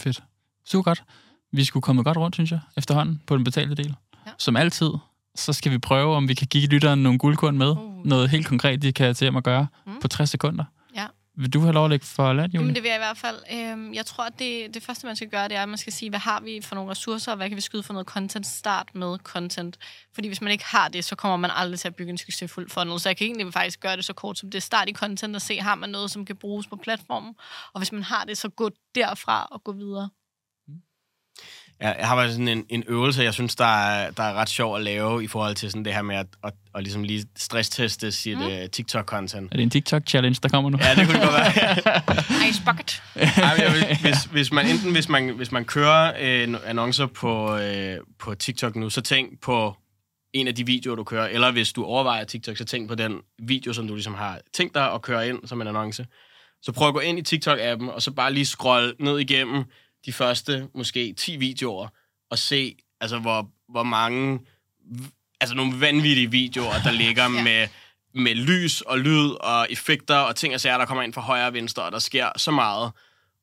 [0.00, 0.22] Fedt.
[0.64, 1.04] Super godt.
[1.52, 3.94] Vi skulle komme godt rundt, synes jeg, efterhånden på den betalte del.
[4.26, 4.32] Ja.
[4.38, 4.90] Som altid,
[5.36, 7.70] så skal vi prøve, om vi kan give lytteren nogle guldkorn med.
[7.70, 8.06] Uh.
[8.06, 9.92] Noget helt konkret, de kan til at gøre mm.
[10.00, 10.64] på 60 sekunder.
[11.38, 12.62] Vil du have lov at lægge for land, Julie?
[12.62, 13.36] Jamen, det vil jeg i hvert fald.
[13.52, 15.92] Øhm, jeg tror, at det, det første, man skal gøre, det er, at man skal
[15.92, 18.46] sige, hvad har vi for nogle ressourcer, og hvad kan vi skyde for noget content?
[18.46, 19.78] Start med content.
[20.14, 22.70] Fordi hvis man ikke har det, så kommer man aldrig til at bygge en succesfuld
[22.70, 23.00] funnel.
[23.00, 24.62] Så jeg kan egentlig faktisk gøre det så kort som det.
[24.62, 27.34] Start i content og se, har man noget, som kan bruges på platformen?
[27.72, 30.08] Og hvis man har det, så gå derfra og gå videre.
[31.80, 34.48] Ja, jeg har været sådan en, en øvelse, jeg synes, der er, der er ret
[34.48, 37.26] sjov at lave i forhold til sådan det her med at, at, at ligesom lige
[37.36, 38.44] stressteste sit mm.
[38.44, 39.48] uh, TikTok-content.
[39.52, 40.78] Er det en TikTok-challenge, der kommer nu?
[40.80, 42.48] Ja, det kunne det godt være.
[42.50, 43.02] Ice bucket.
[43.16, 48.34] Ej, hvis, hvis, man, enten hvis man, hvis man kører øh, annoncer på, øh, på
[48.34, 49.76] TikTok nu, så tænk på
[50.32, 53.20] en af de videoer, du kører, eller hvis du overvejer TikTok, så tænk på den
[53.38, 56.06] video, som du ligesom har tænkt dig at køre ind som en annonce.
[56.62, 59.64] Så prøv at gå ind i TikTok-appen, og så bare lige scroll ned igennem
[60.06, 61.88] de første måske 10 videoer
[62.30, 64.40] og se, altså hvor, hvor mange,
[65.40, 67.42] altså nogle vanvittige videoer, der ligger ja.
[67.42, 67.68] med,
[68.14, 71.46] med lys og lyd og effekter og ting og sager, der kommer ind fra højre
[71.46, 72.92] og venstre, og der sker så meget.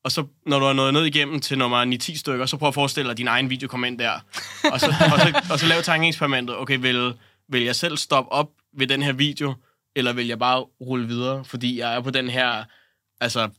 [0.04, 2.73] Og så, når du er nået ned igennem til nummer 9-10 stykker, så prøv at
[2.73, 4.19] forestille dig, at din egen video kommer ind der.
[4.71, 6.58] Og så, og så, og så lav tankeeksperimentet.
[6.58, 7.13] Okay, vil,
[7.49, 9.54] vil jeg selv stoppe op ved den her video,
[9.95, 12.63] eller vil jeg bare rulle videre, fordi jeg er på den her
[13.21, 13.49] altså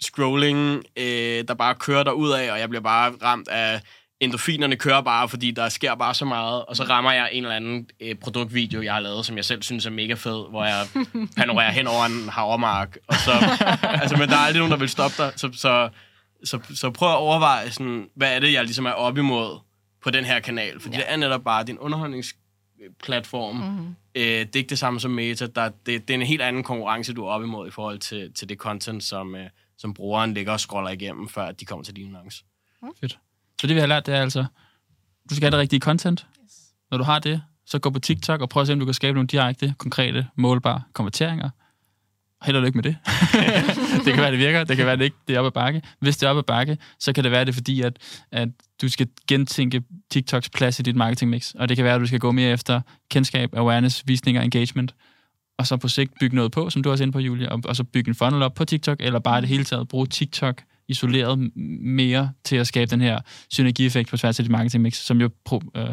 [0.00, 3.80] scrolling, øh, der bare kører der ud af, og jeg bliver bare ramt af
[4.22, 7.56] endorfinerne kører bare, fordi der sker bare så meget, og så rammer jeg en eller
[7.56, 10.86] anden øh, produktvideo, jeg har lavet, som jeg selv synes er mega fed, hvor jeg
[11.38, 13.32] panorerer hen over en havremark, og så,
[14.02, 15.88] altså, men der er aldrig nogen, der vil stoppe dig, så, så,
[16.44, 19.58] så, så prøv at overveje, sådan, hvad er det, jeg ligesom er op imod
[20.02, 21.00] på den her kanal, fordi ja.
[21.00, 21.78] det er netop bare din
[22.82, 23.94] underholdningsplatform, mm-hmm.
[24.14, 26.62] øh, det er ikke det samme som Meta, der, det, det er en helt anden
[26.62, 29.46] konkurrence, du er op imod i forhold til, til det content, som, øh,
[29.78, 32.44] som brugeren ligger og scroller igennem, før de kommer til din annonce.
[32.82, 32.88] Mm.
[33.00, 33.18] Fedt.
[33.60, 34.44] Så det vi har lært, det er altså,
[35.30, 36.26] du skal have det rigtige content.
[36.44, 36.52] Yes.
[36.90, 38.94] Når du har det, så gå på TikTok og prøv at se, om du kan
[38.94, 41.50] skabe nogle direkte, konkrete, målbare konverteringer.
[42.44, 42.96] Held og lykke med det.
[44.04, 44.64] det kan være, det virker.
[44.64, 45.82] Det kan være, det ikke det er op ad bakke.
[46.00, 47.98] Hvis det er op ad bakke, så kan det være, det er fordi, at,
[48.32, 48.48] at
[48.82, 51.54] du skal gentænke TikToks plads i dit marketingmix.
[51.54, 52.80] Og det kan være, at du skal gå mere efter
[53.10, 54.94] kendskab, awareness, visninger, engagement.
[55.58, 57.52] Og så på sigt bygge noget på, som du også inde på, Julie.
[57.52, 60.06] Og, og så bygge en funnel op på TikTok, eller bare det hele taget bruge
[60.06, 63.20] TikTok isoleret mere til at skabe den her
[63.50, 65.88] synergieffekt på tværs af dit marketingmix, som jo pro, øh,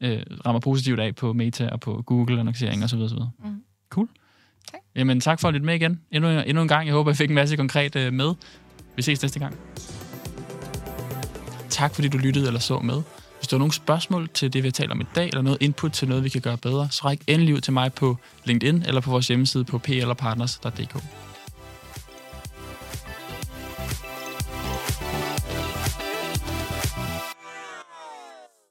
[0.00, 2.98] øh, rammer positivt af på Meta og på Google annoncering osv.
[2.98, 3.18] osv.
[3.44, 3.62] Mm.
[3.90, 4.08] Cool.
[4.70, 4.80] Tak.
[4.96, 6.00] Jamen tak for at lytte med igen.
[6.10, 6.86] Endnu, endnu en gang.
[6.86, 8.34] Jeg håber, jeg fik en masse konkret øh, med.
[8.96, 9.56] Vi ses næste gang.
[11.68, 13.02] Tak fordi du lyttede eller så med.
[13.38, 15.58] Hvis du har nogle spørgsmål til det, vi har talt om i dag, eller noget
[15.60, 18.82] input til noget, vi kan gøre bedre, så ræk endelig ud til mig på LinkedIn
[18.86, 20.96] eller på vores hjemmeside på plpartners.dk.